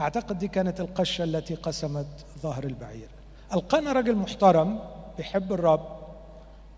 [0.00, 2.06] أعتقد دي كانت القشة التي قسمت
[2.42, 3.08] ظهر البعير.
[3.52, 4.78] ألقانا راجل محترم
[5.16, 5.96] بيحب الرب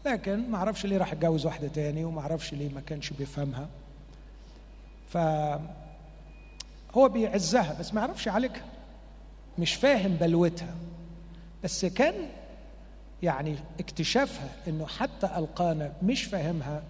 [0.07, 3.69] لكن ما أعرفش ليه راح اتجوز واحدة تاني وما أعرفش ليه ما كانش بيفهمها.
[5.09, 5.17] ف
[6.97, 8.65] هو بيعزها بس ما يعرفش يعالجها
[9.59, 10.75] مش فاهم بلوتها.
[11.65, 12.15] بس كان
[13.23, 16.83] يعني اكتشافها إنه حتى ألقانا مش فاهمها.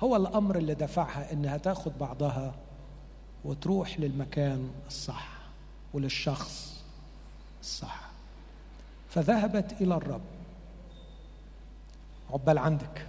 [0.00, 2.54] هو الأمر اللي دفعها إنها تاخد بعضها
[3.44, 5.28] وتروح للمكان الصح
[5.94, 6.82] وللشخص
[7.60, 8.10] الصح.
[9.10, 10.22] فذهبت إلى الرب.
[12.30, 13.06] عقبال عندك.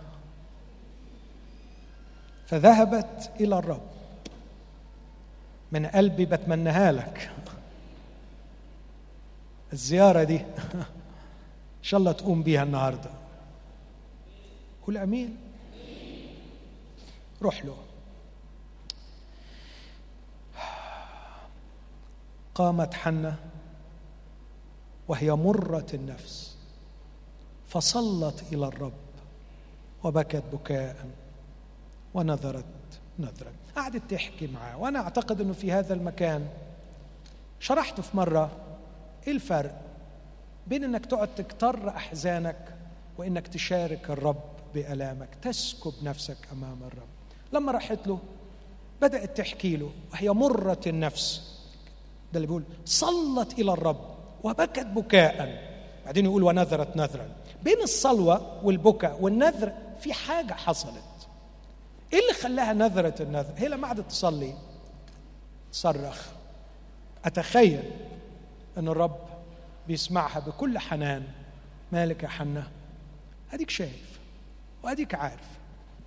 [2.47, 3.92] فذهبت إلى الرب.
[5.73, 7.31] من قلبي بتمناها لك.
[9.73, 10.85] الزيارة دي إن
[11.81, 13.09] شاء الله تقوم بيها النهارده.
[14.85, 15.37] قول أمين.
[17.41, 17.77] روح له.
[22.55, 23.35] قامت حنة
[25.07, 26.57] وهي مرة النفس.
[27.67, 28.93] فصلت إلى الرب
[30.03, 31.09] وبكت بكاء
[32.13, 32.65] ونذرت
[33.19, 34.77] نذرا قعدت تحكي معاه.
[34.77, 36.47] وأنا أعتقد أنه في هذا المكان
[37.59, 38.51] شرحت في مرة
[39.27, 39.81] إيه الفرق
[40.67, 42.75] بين أنك تقعد تكتر أحزانك
[43.17, 44.43] وأنك تشارك الرب
[44.73, 47.07] بألامك تسكب نفسك أمام الرب.
[47.53, 48.19] لما راحت له
[49.01, 51.53] بدأت تحكي له وهي مرة النفس.
[52.33, 55.63] ده اللي بيقول صلت إلى الرب وبكت بكاء.
[56.05, 57.27] بعدين يقول ونذرت نذرا.
[57.63, 61.12] بين الصلوة والبكاء والنذر في حاجة حصلت.
[62.13, 64.53] إيه اللي خلاها نذرت النذر هي لما قعدت تصلي
[65.71, 66.27] تصرخ.
[67.25, 67.83] أتخيل
[68.77, 69.17] إن الرب
[69.87, 71.23] بيسمعها بكل حنان.
[71.91, 72.67] مالك يا حنا
[73.53, 74.19] أديك شايف
[74.83, 75.47] وأديك عارف.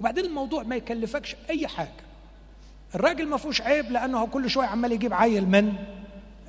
[0.00, 2.07] وبعدين الموضوع ما يكلفكش أي حاجة.
[2.94, 5.74] الراجل ما فيهوش عيب لأنه كل شوية عمال يجيب عيل من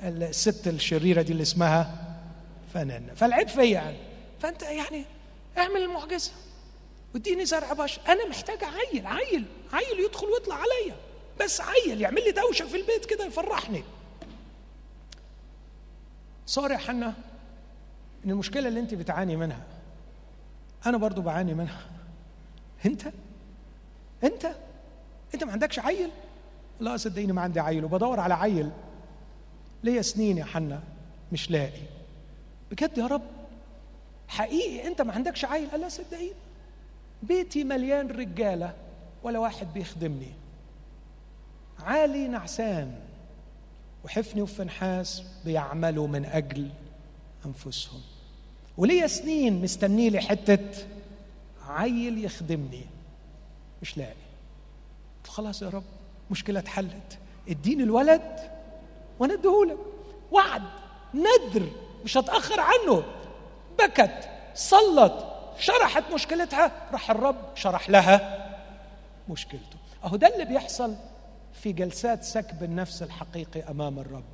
[0.02, 2.04] الست الشريرة دي اللي اسمها
[2.74, 3.96] فنان فالعيب فيا يعني
[4.40, 5.04] فأنت يعني
[5.58, 6.32] اعمل المعجزة.
[7.14, 10.96] واديني زرع بشر أنا محتاج عيل عيل عيل يدخل ويطلع عليا.
[11.40, 13.84] بس عيل يعمل لي دوشة في البيت كده يفرحني.
[16.46, 17.14] صار يا حنا
[18.24, 19.62] إن المشكلة اللي أنت بتعاني منها
[20.86, 21.86] أنا برضو بعاني منها.
[22.86, 23.02] أنت؟
[24.24, 24.54] أنت؟
[25.34, 26.10] أنت ما عندكش عيل؟
[26.80, 28.70] لا صدقيني ما عندي عيل وبدور على عيل.
[29.82, 30.82] ليا سنين يا حنا
[31.32, 31.82] مش لاقي.
[32.70, 33.22] بجد يا رب
[34.28, 36.32] حقيقي أنت ما عندكش عيل؟ قال لا صدقيني.
[37.22, 38.74] بيتي مليان رجالة
[39.22, 40.32] ولا واحد بيخدمني.
[41.78, 42.94] عالي نعسان
[44.04, 46.70] وحفني وفنحاس بيعملوا من أجل
[47.46, 48.00] أنفسهم.
[48.76, 50.86] وليا سنين مستني لي حتة
[51.68, 52.84] عيل يخدمني.
[53.82, 54.14] مش لاقي.
[55.26, 55.84] خلاص يا رب
[56.30, 57.18] مشكلة اتحلت.
[57.48, 58.38] اديني الولد
[59.18, 59.78] وأنا اديهولك.
[60.30, 60.62] وعد
[61.14, 61.68] ندر
[62.04, 63.02] مش هتأخر عنه.
[63.78, 65.37] بكت صلت.
[65.58, 68.44] شرحت مشكلتها راح الرب شرح لها
[69.28, 69.76] مشكلته.
[70.04, 70.94] أهو ده اللي بيحصل
[71.52, 74.24] في جلسات سكب النفس الحقيقي أمام الرب.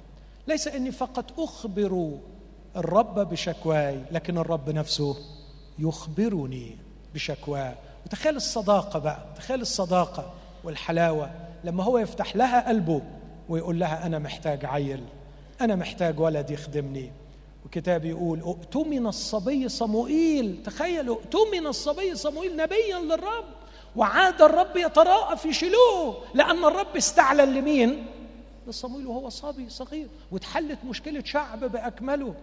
[0.47, 2.19] ليس إني فقط أخبر
[2.77, 5.17] الرب بشكواي لكن الرب نفسه
[5.79, 6.77] يخبرني
[7.15, 7.75] بشكواه
[8.07, 10.33] وتخيل الصداقة بقى تخيل الصداقة
[10.65, 11.31] والحلاوة.
[11.65, 13.03] لما هو يفتح لها قلبه
[13.49, 15.05] ويقول لها أنا محتاج عيل
[15.61, 17.13] أنا محتاج ولد يخدمني.
[17.65, 20.63] وكتاب يقول أؤتمن الصبي صموئيل.
[20.65, 23.45] تخيلوا أؤتمن الصبي صموئيل نبيا للرب.
[23.97, 28.07] وعاد الرب يتراءى في شيلوه لأن الرب استعلن لمين؟
[28.67, 30.09] لصموئيل وهو صبي صغير.
[30.33, 32.35] واتحلت مشكلة شعب بأكمله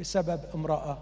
[0.00, 0.98] بسبب امرأة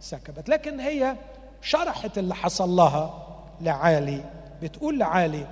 [0.00, 0.48] سكبت.
[0.48, 1.16] لكن هي
[1.62, 3.26] شرحت اللي حصل لها
[3.60, 4.24] لعالي.
[4.62, 5.46] بتقول لعالي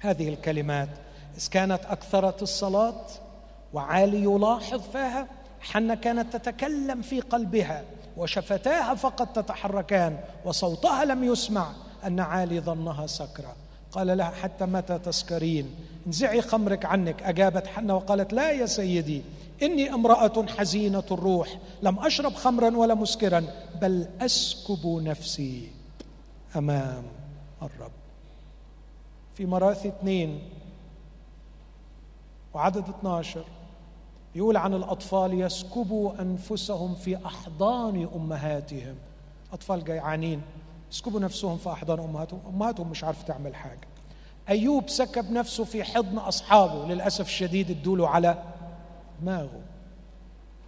[0.00, 0.88] هذه الكلمات
[1.36, 3.06] إذ كانت أكثرت الصلاة
[3.72, 5.28] وعالي يلاحظ فيها
[5.62, 7.84] حنة كانت تتكلم في قلبها
[8.16, 11.72] وشفتاها فقط تتحركان وصوتها لم يسمع
[12.06, 13.56] أن عالي ظنها سكرة.
[13.92, 15.74] قال لها حتى متى تسكرين؟
[16.06, 17.22] انزعي خمرك عنك.
[17.22, 19.22] أجابت حنة وقالت لا يا سيدي
[19.62, 23.44] إني امرأة حزينة الروح لم أشرب خمرا ولا مسكرا
[23.80, 25.70] بل أسكب نفسي
[26.56, 27.02] أمام
[27.62, 27.92] الرب.
[29.34, 30.48] في مراثي اثنين
[32.54, 33.44] وعدد 12
[34.34, 38.94] يقول عن الأطفال يسكبوا أنفسهم في أحضان أمهاتهم.
[39.52, 40.42] أطفال جيعانين
[40.92, 43.88] يسكبوا نفسهم في أحضان أمهاتهم أمهاتهم مش عارفة تعمل حاجة.
[44.48, 48.42] أيوب سكب نفسه في حضن أصحابه للأسف الشديد ادوله على
[49.20, 49.60] دماغه.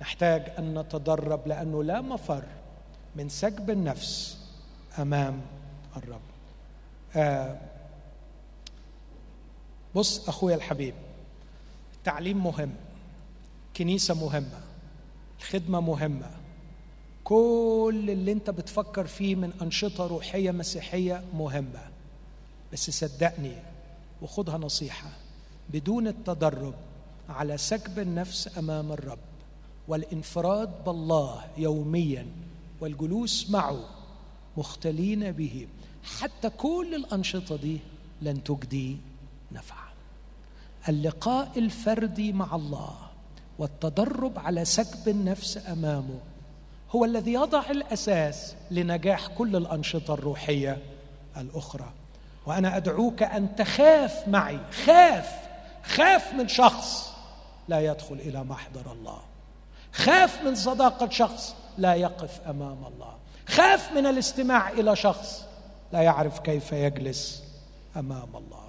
[0.00, 2.42] نحتاج أن نتدرب لأنه لا مفر
[3.16, 4.38] من سكب النفس
[4.98, 5.40] أمام
[5.96, 6.20] الرب.
[7.16, 7.56] آه
[9.94, 10.94] بص أخويا الحبيب
[11.94, 12.72] التعليم مهم.
[13.76, 14.60] كنيسة مهمة
[15.38, 16.30] الخدمة مهمة.
[17.24, 21.82] كل اللي انت بتفكر فيه من أنشطة روحية مسيحية مهمة.
[22.72, 23.56] بس صدقني
[24.22, 25.08] وخدها نصيحة
[25.72, 26.74] بدون التدرب
[27.28, 29.18] على سكب النفس أمام الرب
[29.88, 32.26] والانفراد بالله يوميا
[32.80, 33.80] والجلوس معه
[34.56, 35.66] مختلين به
[36.20, 37.78] حتى كل الأنشطة دي
[38.22, 38.96] لن تجدي
[39.52, 39.88] نفعا.
[40.88, 42.96] اللقاء الفردي مع الله
[43.58, 46.18] والتدرب على سكب النفس أمامه.
[46.90, 50.78] هو الذي يضع الأساس لنجاح كل الأنشطة الروحية
[51.36, 51.92] الأخرى.
[52.46, 54.58] وأنا أدعوك أن تخاف معي.
[54.86, 55.30] خاف.
[55.84, 57.12] خاف من شخص
[57.68, 59.18] لا يدخل إلى محضر الله.
[59.92, 63.14] خاف من صداقة شخص لا يقف أمام الله.
[63.48, 65.44] خاف من الاستماع إلى شخص
[65.92, 67.44] لا يعرف كيف يجلس
[67.96, 68.63] أمام الله.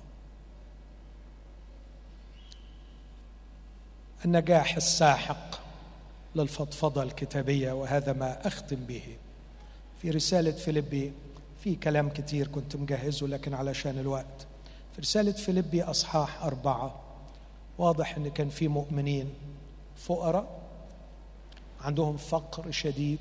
[4.26, 5.60] النجاح الساحق
[6.36, 9.04] للفضفضة الكتابية وهذا ما أختم به.
[10.02, 11.14] في رسالة فيليبي
[11.64, 14.48] في كلام كتير كنت مجهزه لكن علشان الوقت.
[14.96, 17.00] في رسالة فيليبي أصحاح أربعة
[17.78, 19.30] واضح إن كان في مؤمنين
[19.98, 20.48] فقراء
[21.82, 23.20] عندهم فقر شديد.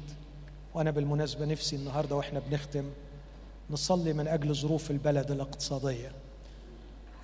[0.74, 2.90] وأنا بالمناسبة نفسي النهارده وإحنا بنختم
[3.70, 6.12] نصلي من أجل ظروف البلد الاقتصادية.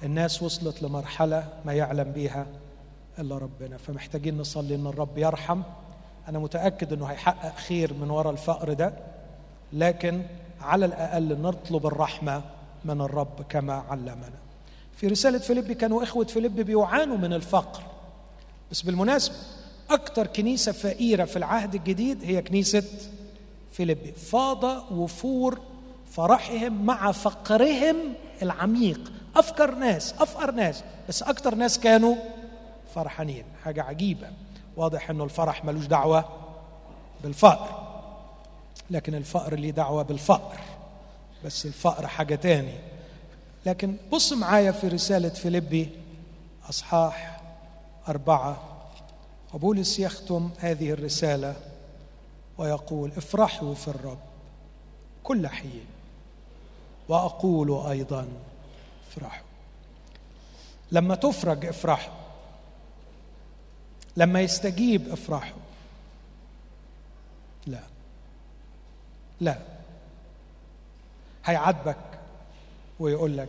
[0.03, 2.47] الناس وصلت لمرحلة ما يعلم بها
[3.21, 5.63] إلا ربنا فمحتاجين نصلي إن الرب يرحم.
[6.29, 8.93] أنا متأكد إنه هيحقق خير من وراء الفقر ده
[9.73, 10.23] لكن
[10.61, 12.43] على الأقل نطلب الرحمة
[12.85, 14.41] من الرب كما علمنا.
[14.97, 17.83] في رسالة فيليبي كانوا إخوة فيليبي بيعانوا من الفقر.
[18.71, 19.35] بس بالمناسبة
[19.91, 22.85] أكثر كنيسة فقيرة في العهد الجديد هي كنيسة
[23.73, 24.13] فيليبي.
[24.13, 25.61] فاض وفور
[26.11, 27.97] فرحهم مع فقرهم
[28.43, 29.13] العميق.
[29.37, 32.15] أفكر ناس أفقر ناس بس أكثر ناس كانوا
[32.95, 33.45] فرحانين.
[33.65, 34.31] حاجة عجيبة.
[34.77, 36.25] واضح أنه الفرح ملوش دعوة
[37.23, 37.91] بالفقر.
[38.91, 40.59] لكن الفقر ليه دعوة بالفقر.
[41.45, 42.75] بس الفقر حاجة تاني.
[43.67, 45.91] لكن بص معايا في رسالة فيليبي
[46.69, 47.41] أصحاح
[48.09, 48.63] أربعة.
[49.55, 51.57] وبولس يختم هذه الرسالة
[52.59, 54.19] ويقول افرحوا في الرب
[55.25, 55.87] كل حين.
[57.09, 58.29] وأقول أيضا
[59.11, 59.47] افرحوا.
[60.93, 62.15] لما تفرج افرحوا.
[64.17, 65.61] لما يستجيب افرحوا
[67.67, 67.81] لا.
[69.41, 69.59] لا.
[71.45, 71.97] هيعاتبك
[73.01, 73.49] ويقول لك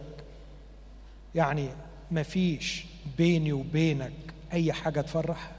[1.36, 1.70] يعني
[2.12, 2.86] ما فيش
[3.18, 4.14] بيني وبينك
[4.54, 5.52] أي حاجة تفرح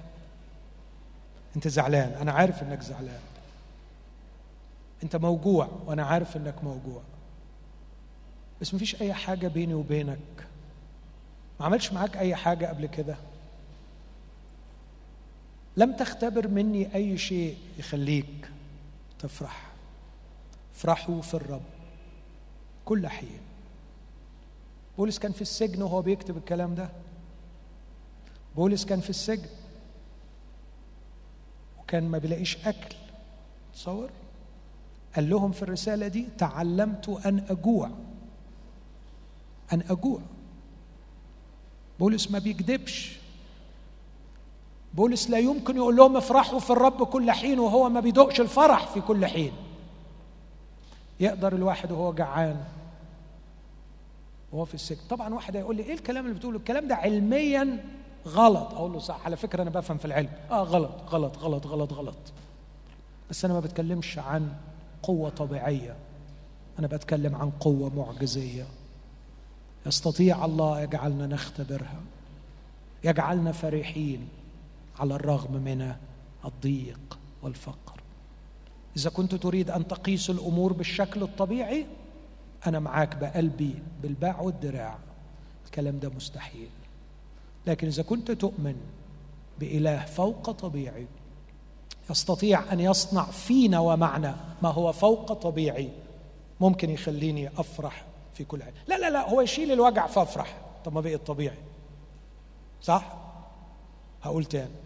[1.57, 2.12] أنت زعلان.
[2.20, 3.20] أنا عارف إنك زعلان.
[5.03, 7.03] أنت موجوع وأنا عارف إنك موجوع.
[8.60, 10.47] بس ما فيش أي حاجة بيني وبينك.
[11.60, 13.16] ما عملش معاك أي حاجة قبل كده؟
[15.77, 18.51] لم تختبر مني أي شيء يخليك
[19.19, 19.73] تفرح.
[20.74, 21.62] افرحوا في الرب
[22.85, 23.40] كل حين.
[24.99, 26.89] بولس كان في السجن وهو بيكتب الكلام ده.
[28.57, 29.49] بولس كان في السجن
[31.78, 32.94] وكان ما بيلاقيش أكل.
[33.74, 34.11] تصور؟
[35.16, 37.90] قال لهم في الرسالة دي تعلمت أن أجوع.
[39.73, 40.20] أن أجوع.
[42.01, 43.22] بولس ما بيكذبش.
[44.94, 49.01] بولس لا يمكن يقول لهم افرحوا في الرب كل حين وهو ما بيدوقش الفرح في
[49.01, 49.52] كل حين.
[51.20, 52.64] يقدر الواحد وهو جعان
[54.52, 55.01] وهو في السجن.
[55.10, 57.85] طبعا واحد هيقول لي إيه الكلام اللي بتقوله؟ الكلام ده علميا
[58.27, 58.74] غلط.
[58.74, 60.31] أقول له صح على فكرة أنا بفهم في العلم.
[60.51, 62.16] آه غلط غلط غلط غلط غلط.
[63.31, 64.52] بس أنا ما بتكلمش عن
[65.02, 65.97] قوة طبيعية.
[66.78, 68.64] أنا بتكلم عن قوة معجزية.
[69.86, 72.01] يستطيع الله يجعلنا نختبرها.
[73.05, 74.28] يجعلنا فرحين.
[75.03, 75.95] على الرغم من
[76.45, 78.01] الضيق والفقر.
[78.97, 81.87] إذا كنت تريد أن تقيس الأمور بالشكل الطبيعي
[82.66, 84.99] أنا معاك بقلبي بالباع والدراع.
[85.66, 86.69] الكلام ده مستحيل.
[87.66, 88.77] لكن إذا كنت تؤمن
[89.61, 91.07] بإله فوق طبيعي
[92.11, 95.89] يستطيع أن يصنع فينا ومعنا ما هو فوق طبيعي
[96.61, 98.05] ممكن يخليني أفرح
[98.35, 100.57] في كل حين لا لا لا هو يشيل الوجع فافرح.
[100.85, 101.59] طب ما بقي الطبيعي.
[102.83, 103.16] صح؟
[104.23, 104.81] هقول تاني.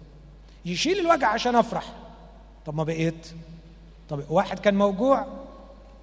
[0.66, 1.92] يشيل الوجع عشان أفرح.
[2.66, 3.26] طب ما بقيت؟
[4.08, 5.26] طب واحد كان موجوع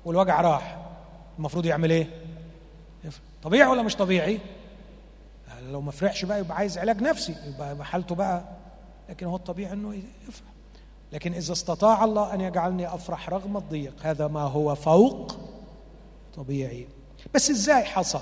[0.05, 0.77] والوجع راح.
[1.37, 2.07] المفروض يعمل إيه؟
[3.43, 4.39] طبيعي ولا مش طبيعي؟
[5.61, 7.35] لو ما فرحش بقى يبقى عايز علاج نفسي.
[7.45, 8.43] يبقى حالته بقى.
[9.09, 9.95] لكن هو الطبيعي إنه
[10.27, 10.47] يفرح.
[11.11, 15.37] لكن إذا استطاع الله أن يجعلني أفرح رغم الضيق هذا ما هو فوق
[16.35, 16.87] طبيعي.
[17.33, 18.21] بس إزاي حصل؟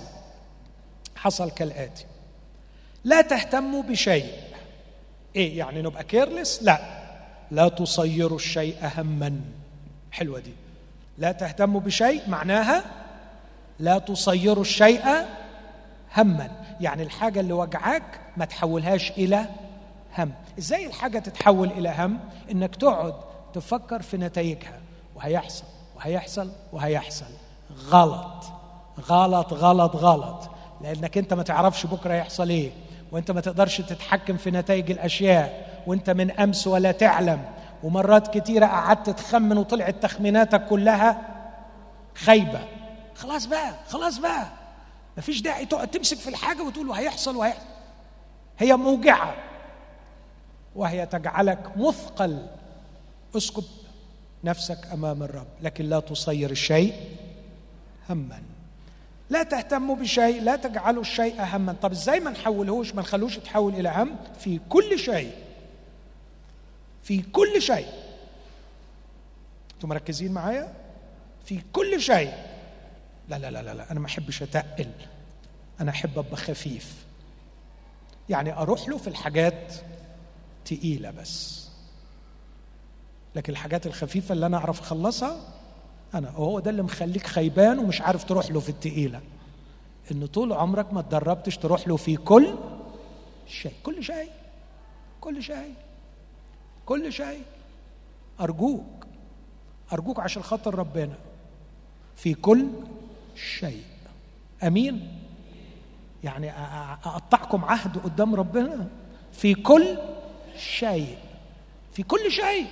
[1.16, 2.06] حصل كالآتي.
[3.04, 4.51] لا تهتموا بشيء.
[5.36, 7.02] إيه يعني نبقى كيرلس لا.
[7.52, 9.42] لا تصيروا الشيء هما
[10.12, 10.54] حلوة دي.
[11.18, 12.84] لا تهتموا بشيء معناها
[13.80, 15.02] لا تصيروا الشيء
[16.18, 16.52] هما.
[16.82, 19.46] يعني الحاجة اللي وجعاك ما تحولهاش إلى
[20.18, 20.32] هم.
[20.60, 22.20] إزاي الحاجة تتحول إلى هم؟
[22.52, 23.14] إنك تقعد
[23.54, 24.80] تفكر في نتائجها.
[25.16, 25.64] وهيحصل
[25.96, 27.26] وهيحصل وهيحصل.
[27.90, 28.44] غلط.
[29.00, 30.50] غلط غلط غلط.
[30.82, 32.72] لأنك أنت ما تعرفش بكرة يحصل إيه.
[33.12, 37.42] وانت ما تقدرش تتحكم في نتائج الأشياء وانت من أمس ولا تعلم.
[37.84, 41.22] ومرات كتيرة قعدت تخمن وطلعت تخميناتك كلها
[42.16, 42.60] خايبة.
[43.16, 44.48] خلاص بقى خلاص بقى.
[45.18, 47.66] مفيش داعي تقعد تمسك في الحاجة وتقول وهيحصل وهيحصل.
[48.60, 49.36] هي موجعة.
[50.76, 52.46] وهي تجعلك مثقل.
[53.38, 53.64] اسكب
[54.44, 56.94] نفسك أمام الرب لكن لا تصير الشيء
[58.10, 58.42] هما.
[59.32, 63.90] لا تهتموا بشيء لا تجعلوا الشيء هما طب إزاي ما نحولهوش ما نخلوش يتحول إلى
[63.90, 65.32] هم في كل شيء.
[67.04, 67.88] في كل شيء.
[69.76, 70.74] أنتم مركزين معايا؟
[71.46, 72.34] في كل شيء.
[73.30, 74.92] لا لا لا لا أنا ما أحبش أتقل.
[75.82, 77.06] أنا أحب أبقى خفيف.
[78.30, 79.74] يعني أروح له في الحاجات
[80.66, 81.68] تقيلة بس.
[83.36, 85.61] لكن الحاجات الخفيفة اللي أنا أعرف أخلصها
[86.14, 89.22] أنا وهو ده اللي مخليك خيبان ومش عارف تروح له في التقيلة.
[90.12, 92.56] إن طول عمرك ما اتدربتش تروح له في كل
[93.48, 93.74] شيء.
[93.84, 94.30] كل شيء.
[95.22, 95.74] كل شيء.
[96.86, 97.42] كل شيء.
[98.42, 99.06] أرجوك.
[99.94, 101.16] أرجوك عشان خاطر ربنا.
[102.16, 102.68] في كل
[103.60, 103.84] شيء.
[104.64, 105.18] أمين؟
[106.24, 106.52] يعني
[107.06, 108.88] أقطعكم عهد قدام ربنا؟
[109.32, 109.98] في كل
[110.58, 111.18] شيء.
[111.94, 112.68] في كل شيء.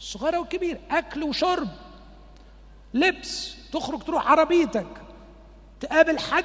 [0.00, 1.68] صغيرة وكبيرة أكل وشرب.
[2.94, 4.86] لبس تخرج تروح عربيتك.
[5.80, 6.44] تقابل حد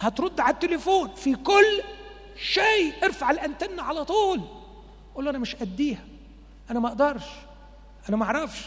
[0.00, 1.14] هترد على التليفون.
[1.14, 1.82] في كل
[2.36, 4.40] شيء ارفع الانتنة على طول.
[5.14, 6.04] قول له أنا مش قديها.
[6.70, 7.26] أنا ما أقدرش.
[8.08, 8.62] أنا ما أعرفش.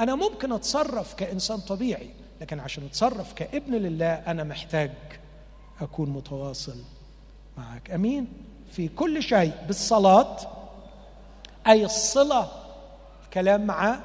[0.00, 2.10] أنا ممكن أتصرف كإنسان طبيعي
[2.40, 4.92] لكن عشان أتصرف كابن لله أنا محتاج
[5.80, 6.76] أكون متواصل
[7.58, 7.90] معك.
[7.90, 8.28] أمين؟
[8.72, 10.36] في كل شيء بالصلاة
[11.66, 12.48] أي الصلة
[13.24, 14.00] الكلام معاه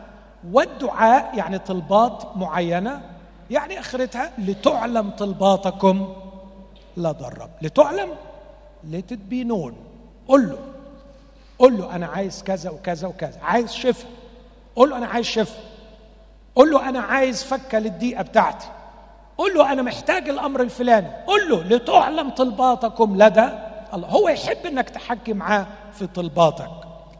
[0.51, 3.01] والدعاء يعني طلبات معينة
[3.49, 6.13] يعني أخرتها لتعلم طلباتكم
[6.97, 8.09] لدى الرب لتعلم
[8.83, 9.75] لتتبينون
[10.27, 10.57] قل له
[11.59, 13.39] قل له أنا عايز كذا وكذا وكذا.
[13.41, 14.11] عايز شفاء.
[14.75, 15.63] قل له أنا عايز شفاء.
[16.55, 18.67] قل له أنا عايز فكة للضيقه بتاعتي.
[19.37, 21.07] قل له أنا محتاج الأمر الفلاني.
[21.27, 23.49] قل له لتعلم طلباتكم لدى
[23.93, 24.07] الله.
[24.07, 26.71] هو يحب إنك تحكي معاه في طلباتك.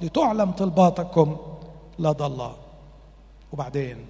[0.02, 1.38] لتعلم طلباتكم
[2.00, 2.56] لدى الله.
[3.54, 4.06] وبعدين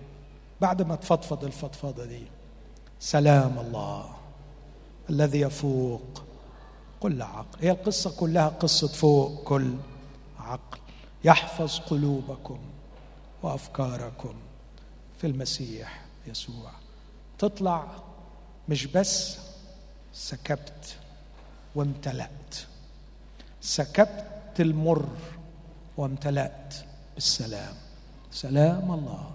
[0.61, 2.23] بعد ما تفضفض الفضفضة دي
[2.99, 4.15] سلام الله
[5.09, 6.23] الذي يفوق
[6.99, 7.59] كل عقل.
[7.61, 9.73] هي القصة كلها قصة فوق كل
[10.39, 10.79] عقل.
[11.23, 12.59] يحفظ قلوبكم
[13.43, 14.33] وأفكاركم
[15.21, 16.71] في المسيح يسوع.
[17.37, 17.87] تطلع
[18.69, 19.37] مش بس
[20.13, 20.97] سكبت
[21.75, 22.55] وامتلأت
[23.61, 25.09] سكبت المر
[25.97, 26.75] وامتلأت
[27.15, 27.75] بالسلام.
[28.31, 29.31] سلام الله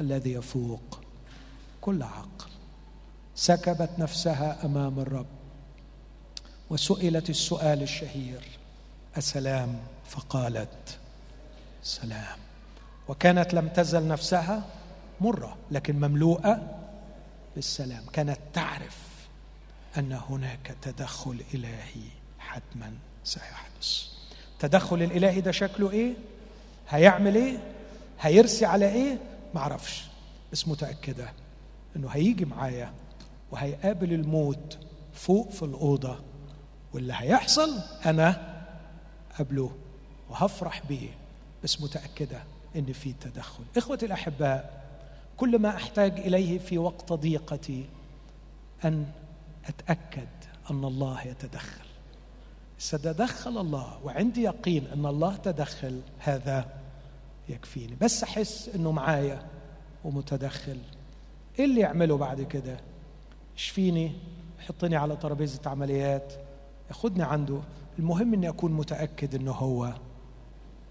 [0.00, 1.00] الذي يفوق
[1.80, 2.50] كل عقل.
[3.34, 5.26] سكبت نفسها أمام الرب
[6.70, 8.58] وسئلت السؤال الشهير
[9.16, 10.98] السلام فقالت
[11.82, 12.38] سلام.
[13.08, 14.64] وكانت لم تزل نفسها
[15.20, 16.78] مرة لكن مملوءة
[17.54, 18.06] بالسلام.
[18.12, 18.98] كانت تعرف
[19.98, 22.08] أن هناك تدخل إلهي
[22.38, 22.92] حتما
[23.24, 24.02] سيحدث.
[24.52, 26.14] التدخل الإلهي ده شكله إيه؟
[26.88, 27.58] هيعمل إيه؟
[28.20, 29.18] هيرسي على إيه؟
[29.54, 30.04] معرفش.
[30.52, 31.32] بس متاكده
[31.96, 32.92] انه هيجي معايا
[33.50, 34.78] وهيقابل الموت
[35.12, 36.18] فوق في الأوضة.
[36.94, 38.56] واللي هيحصل أنا
[39.38, 39.70] قبله
[40.30, 41.08] وهفرح بيه.
[41.64, 42.42] بس متاكده
[42.76, 43.64] إن في تدخل.
[43.76, 44.84] إخوتي الأحباء
[45.36, 47.84] كل ما أحتاج إليه في وقت ضيقتي
[48.84, 49.06] أن
[49.66, 50.28] أتأكد
[50.70, 51.84] أن الله يتدخل.
[52.78, 56.00] ستدخل الله وعندي يقين أن الله تدخل.
[56.18, 56.79] هذا
[57.50, 57.96] يكفيني.
[58.00, 59.46] بس أحس إنه معايا
[60.04, 60.78] ومتدخل.
[61.58, 62.76] إيه اللي يعمله بعد كده؟
[63.56, 64.12] يشفيني
[64.60, 66.32] يحطني على ترابيزة عمليات.
[66.88, 67.60] ياخدني عنده.
[67.98, 69.92] المهم إني أكون متأكد إنه هو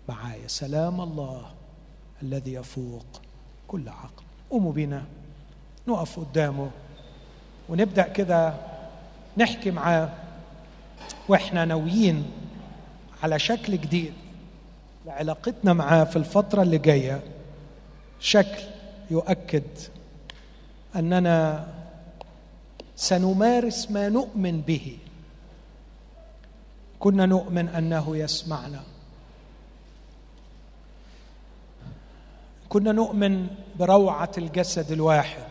[0.09, 0.47] معايا.
[0.47, 1.45] سلام الله
[2.23, 3.21] الذي يفوق
[3.67, 4.23] كل عقل.
[4.49, 5.03] قوموا بينا.
[5.87, 6.71] نقف قدامه.
[7.69, 8.53] ونبدأ كده
[9.37, 10.09] نحكي معاه.
[11.29, 12.31] وإحنا ناويين
[13.23, 14.13] على شكل جديد.
[15.09, 17.21] لعلاقتنا معاه في الفترة اللي جاية
[18.19, 18.63] شكل
[19.11, 19.63] يؤكد
[20.95, 21.67] أننا
[22.95, 24.97] سنمارس ما نؤمن به.
[26.99, 28.83] كنا نؤمن أنه يسمعنا.
[32.69, 33.47] كنا نؤمن
[33.79, 35.49] بروعة الجسد الواحد.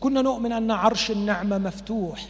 [0.00, 2.26] كنا نؤمن أن عرش النعمة مفتوح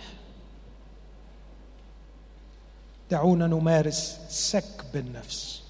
[3.11, 5.62] دعونا نمارس سكب النفس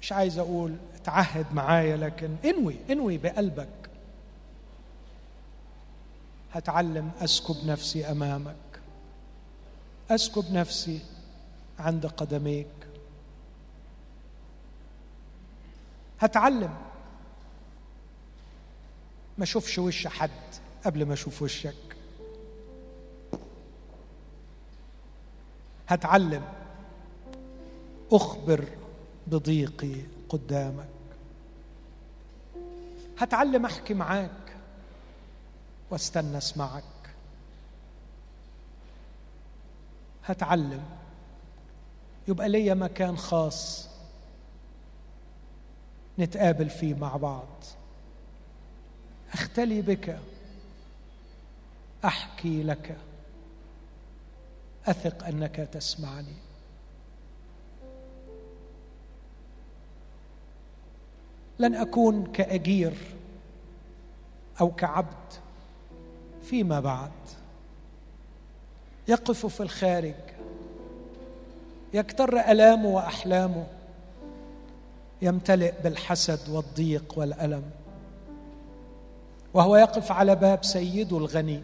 [0.00, 3.68] مش عايز أقول اتعهد معايا لكن انوي انوي بقلبك.
[6.52, 8.80] هتعلم أسكب نفسي أمامك.
[10.10, 11.00] أسكب نفسي
[11.78, 12.66] عند قدميك.
[16.20, 16.74] هتعلم
[19.38, 20.30] ما أشوفش وش حد
[20.84, 21.85] قبل ما أشوف وشك.
[25.88, 26.42] هتعلم.
[28.12, 28.64] أخبر
[29.26, 29.94] بضيقي
[30.28, 30.88] قدامك.
[33.18, 34.56] هتعلم أحكي معاك
[35.90, 36.82] وأستنى أسمعك.
[40.24, 40.82] هتعلم.
[42.28, 43.88] يبقى ليا مكان خاص
[46.18, 47.64] نتقابل فيه مع بعض.
[49.32, 50.18] أختلي بك.
[52.04, 52.96] أحكي لك.
[54.86, 56.36] أثق أنك تسمعني.
[61.58, 62.94] لن أكون كأجير
[64.60, 65.32] أو كعبد
[66.42, 67.10] فيما بعد.
[69.08, 70.14] يقف في الخارج.
[71.94, 73.66] يكتر الامه واحلامه
[75.22, 77.70] يمتلئ بالحسد والضيق والألم.
[79.54, 81.62] وهو يقف على باب سيده الغني.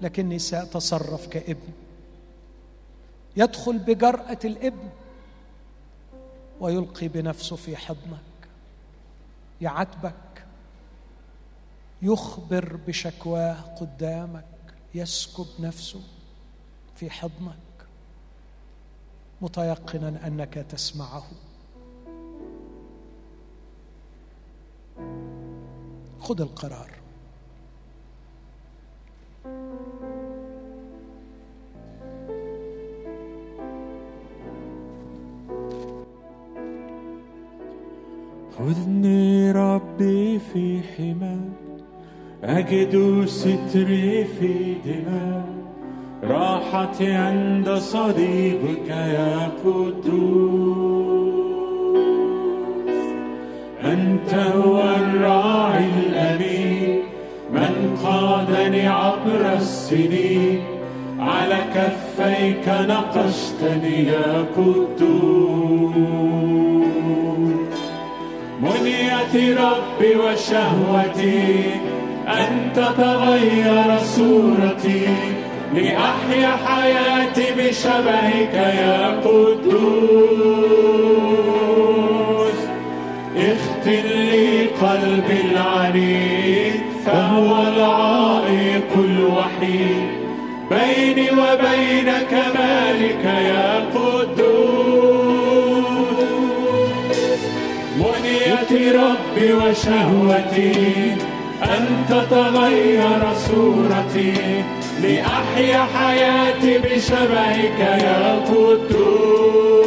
[0.00, 1.72] لكني سأتصرف كابن.
[3.36, 4.88] يدخل بجرأة الابن
[6.60, 8.20] ويلقي بنفسه في حضنك
[9.60, 10.44] يعاتبك
[12.02, 14.44] يخبر بشكواه قدامك
[14.94, 16.00] يسكب نفسه
[16.96, 17.56] في حضنك
[19.40, 21.24] متيقنا أنك تسمعه.
[26.20, 26.99] خذ القرار.
[38.58, 41.60] خذني ربي في حماك
[42.44, 45.44] أجد ستري في دماء
[46.24, 51.10] راحتي عند صليبك يا قدوس
[53.84, 55.90] أنت هو الراعي
[58.50, 60.60] قادني عبر السنين.
[61.18, 65.94] على كفيك نقشتني يا قدوس.
[68.62, 71.64] منيتي ربي وشهوتي
[72.28, 75.08] أن تتغير صورتي
[75.74, 80.20] لأحيا حياتي بشبهك يا قدوس.
[83.36, 88.19] اختل لي قلبي العنيد فهو العائق
[92.04, 93.70] كمالك يا
[97.98, 101.16] منيتي ربي وشهوتي
[101.62, 104.34] أن تتغير صورتي
[105.02, 109.80] لأحيا حياتي بشبهك يا قدوس.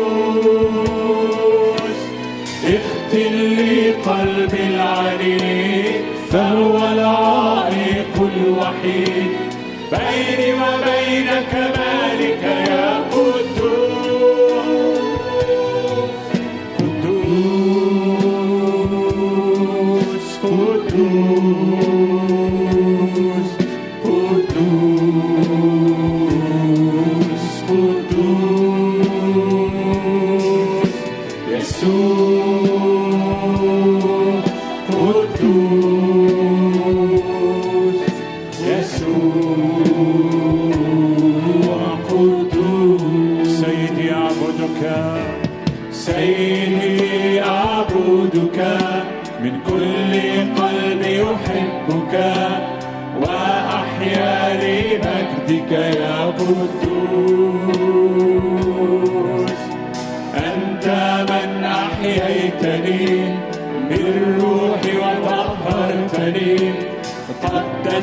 [2.64, 9.32] اختل لي قلبي العنيد فهو العائق الوحيد
[9.92, 11.30] بيني وبين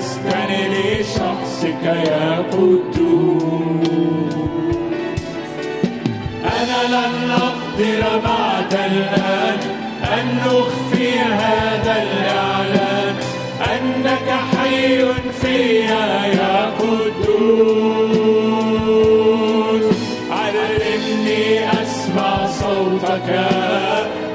[0.00, 4.34] قدستني لشخصك يا قدوس
[6.44, 9.58] أنا لن أقدر بعد الآن
[10.12, 13.14] أن نخفي هذا الإعلان
[13.72, 14.98] أنك حي
[15.40, 18.00] فيا يا قدوس.
[20.30, 21.44] علمني
[21.82, 23.28] أسمع صوتك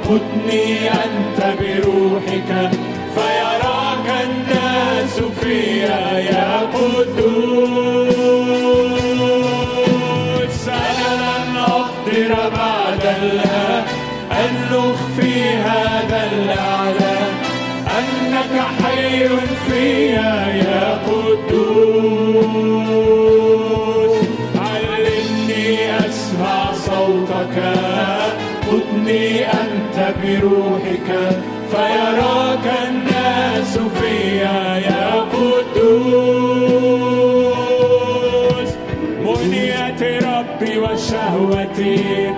[0.03, 2.51] خذني أنت بروحك.
[30.23, 31.09] بروحك
[31.71, 36.65] فيراك الناس فيا يا قدوس.
[40.23, 42.29] ربي وشهوتي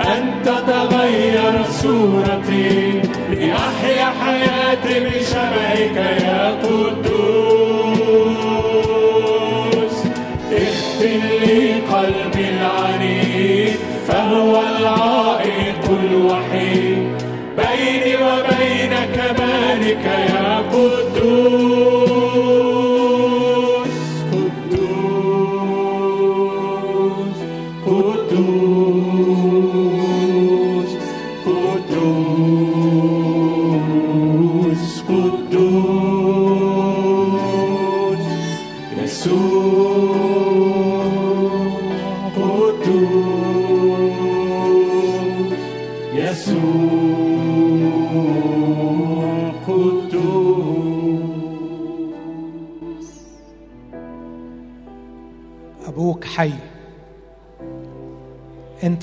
[0.00, 4.53] أن تتغير صورتي لأحيا حياتي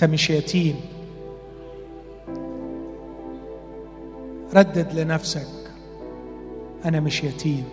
[0.02, 0.76] أنت مش يتيم.
[4.53, 5.72] ردد لنفسك
[6.86, 7.64] أنا مش يتيم.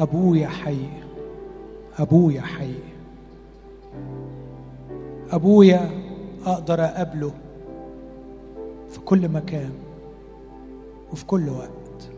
[0.00, 0.86] ابويا حي
[1.98, 2.74] ابويا حي.
[5.30, 5.90] أبويا
[6.46, 7.32] أقدر أقابله
[8.90, 9.72] في كل مكان
[11.12, 12.10] وفي كل وقت.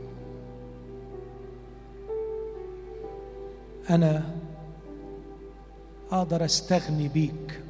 [3.90, 4.22] أنا
[6.12, 7.63] أقدر أستغني بيك.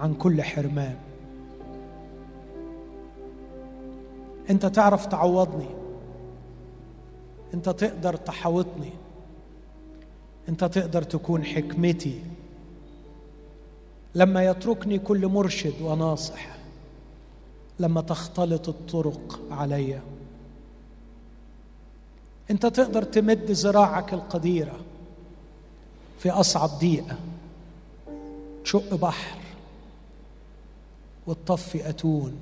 [0.00, 0.96] عن كل حرمان.
[4.50, 5.68] انت تعرف تعوضني.
[7.54, 8.90] انت تقدر تحاوطني.
[10.48, 12.20] انت تقدر تكون حكمتي.
[14.14, 16.56] لما يتركني كل مرشد وناصح.
[17.80, 20.00] لما تختلط الطرق عليا
[22.50, 24.76] انت تقدر تمد ذراعك القديرة
[26.18, 27.16] في أصعب ضيقه
[28.64, 29.45] تشق بحر.
[31.26, 32.40] وتطفي أتون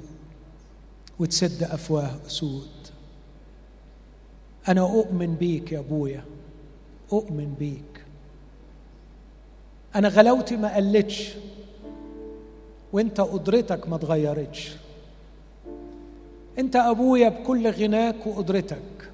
[1.19, 2.69] وتسد أفواه أسود.
[4.69, 6.24] أنا أؤمن بيك يا أبويا
[7.12, 8.05] أؤمن بيك.
[9.94, 11.35] أنا غلاوتي ما قلتش
[12.93, 14.73] وأنت قدرتك ما اتغيرتش
[16.59, 19.11] أنت أبويا بكل غناك وقدرتك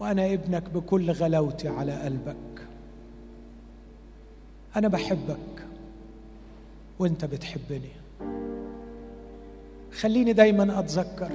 [0.00, 2.66] وأنا ابنك بكل غلاوتي على قلبك.
[4.76, 5.57] أنا بحبك.
[6.98, 7.92] وانت بتحبني.
[10.00, 11.30] خليني دايما أتذكر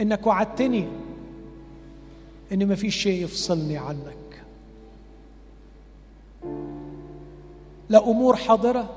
[0.00, 0.88] إنك وعدتني
[2.52, 4.44] إن مفيش شيء يفصلني عنك.
[7.88, 8.88] لا أمور حاضرة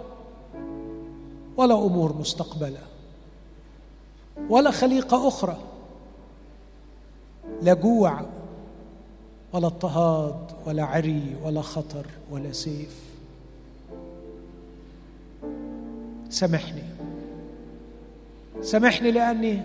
[1.57, 2.81] ولا أمور مستقبلة
[4.49, 5.57] ولا خليقة أخرى
[7.61, 8.21] لا جوع
[9.53, 13.10] ولا اضطهاد ولا عري ولا خطر ولا سيف.
[16.31, 16.81] سامحني.
[18.61, 19.61] سامحني لأني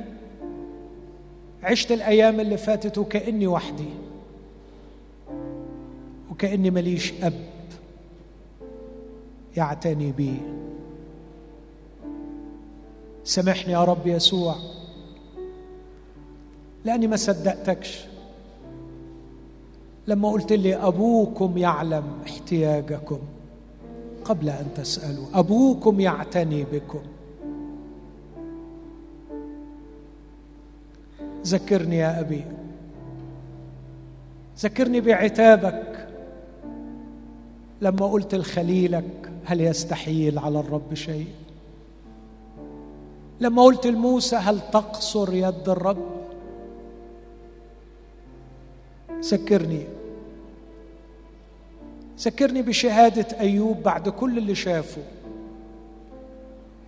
[1.62, 3.88] عشت الأيام اللي فاتت وكأني وحدي.
[6.30, 7.47] وكأني ماليش أب
[9.56, 10.34] يعتني بي
[13.24, 14.56] سامحني يا رب يسوع.
[16.84, 18.05] لأني ما صدقتكش.
[20.06, 23.18] لما قلت لي أبوكم يعلم احتياجكم.
[24.28, 25.26] قبل أن تسألوا.
[25.34, 27.02] أبوكم يعتني بكم.
[31.46, 32.44] ذكرني يا أبي.
[34.58, 36.08] ذكرني بعتابك.
[37.80, 41.28] لما قلت لخليلك هل يستحيل على الرب شيء؟
[43.40, 46.06] لما قلت لموسى هل تقصر يد الرب؟
[49.20, 49.95] ذكرني.
[52.18, 55.02] ذكرني بشهادة أيوب بعد كل اللي شافه.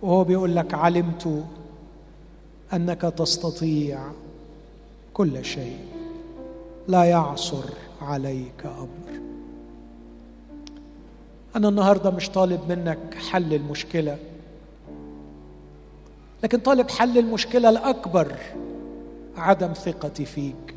[0.01, 1.43] وهو بيقول لك علمت
[2.73, 3.99] أنك تستطيع
[5.13, 5.79] كل شيء.
[6.87, 7.63] لا يعصر
[8.01, 9.19] عليك أمر.
[11.55, 14.17] أنا النهارده مش طالب منك حل المشكلة
[16.43, 18.35] لكن طالب حل المشكلة الأكبر
[19.37, 20.75] عدم ثقتي فيك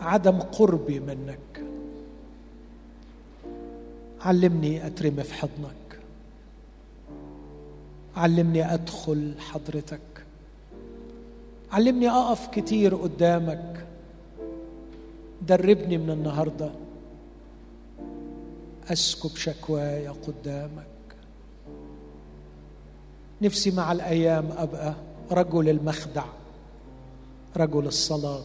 [0.00, 1.69] عدم قربي منك.
[4.20, 5.80] علمني اترمي في حضنك
[8.16, 10.00] علمني أدخل حضرتك.
[11.72, 13.86] علمني أقف كتير قدامك.
[15.48, 16.70] دربني من النهارده.
[18.92, 20.86] اسكب شكواي قدامك.
[23.42, 24.94] نفسي مع الأيام أبقى
[25.32, 26.24] رجل المخدع
[27.56, 28.44] رجل الصلاة.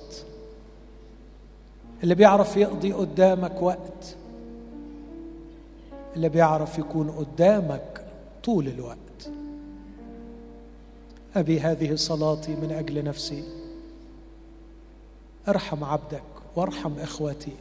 [2.04, 4.16] اللي بيعرف يقضي قدامك وقت.
[6.16, 8.06] اللي بيعرف يكون قدامك
[8.44, 9.30] طول الوقت.
[11.36, 13.44] أبي هذه صلاتي من أجل نفسي.
[15.48, 16.24] أرحم عبدك
[16.56, 17.56] وارحم إخوتي.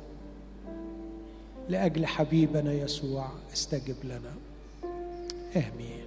[1.68, 4.34] لأجل حبيبنا يسوع استجب لنا.
[5.56, 6.03] آمين.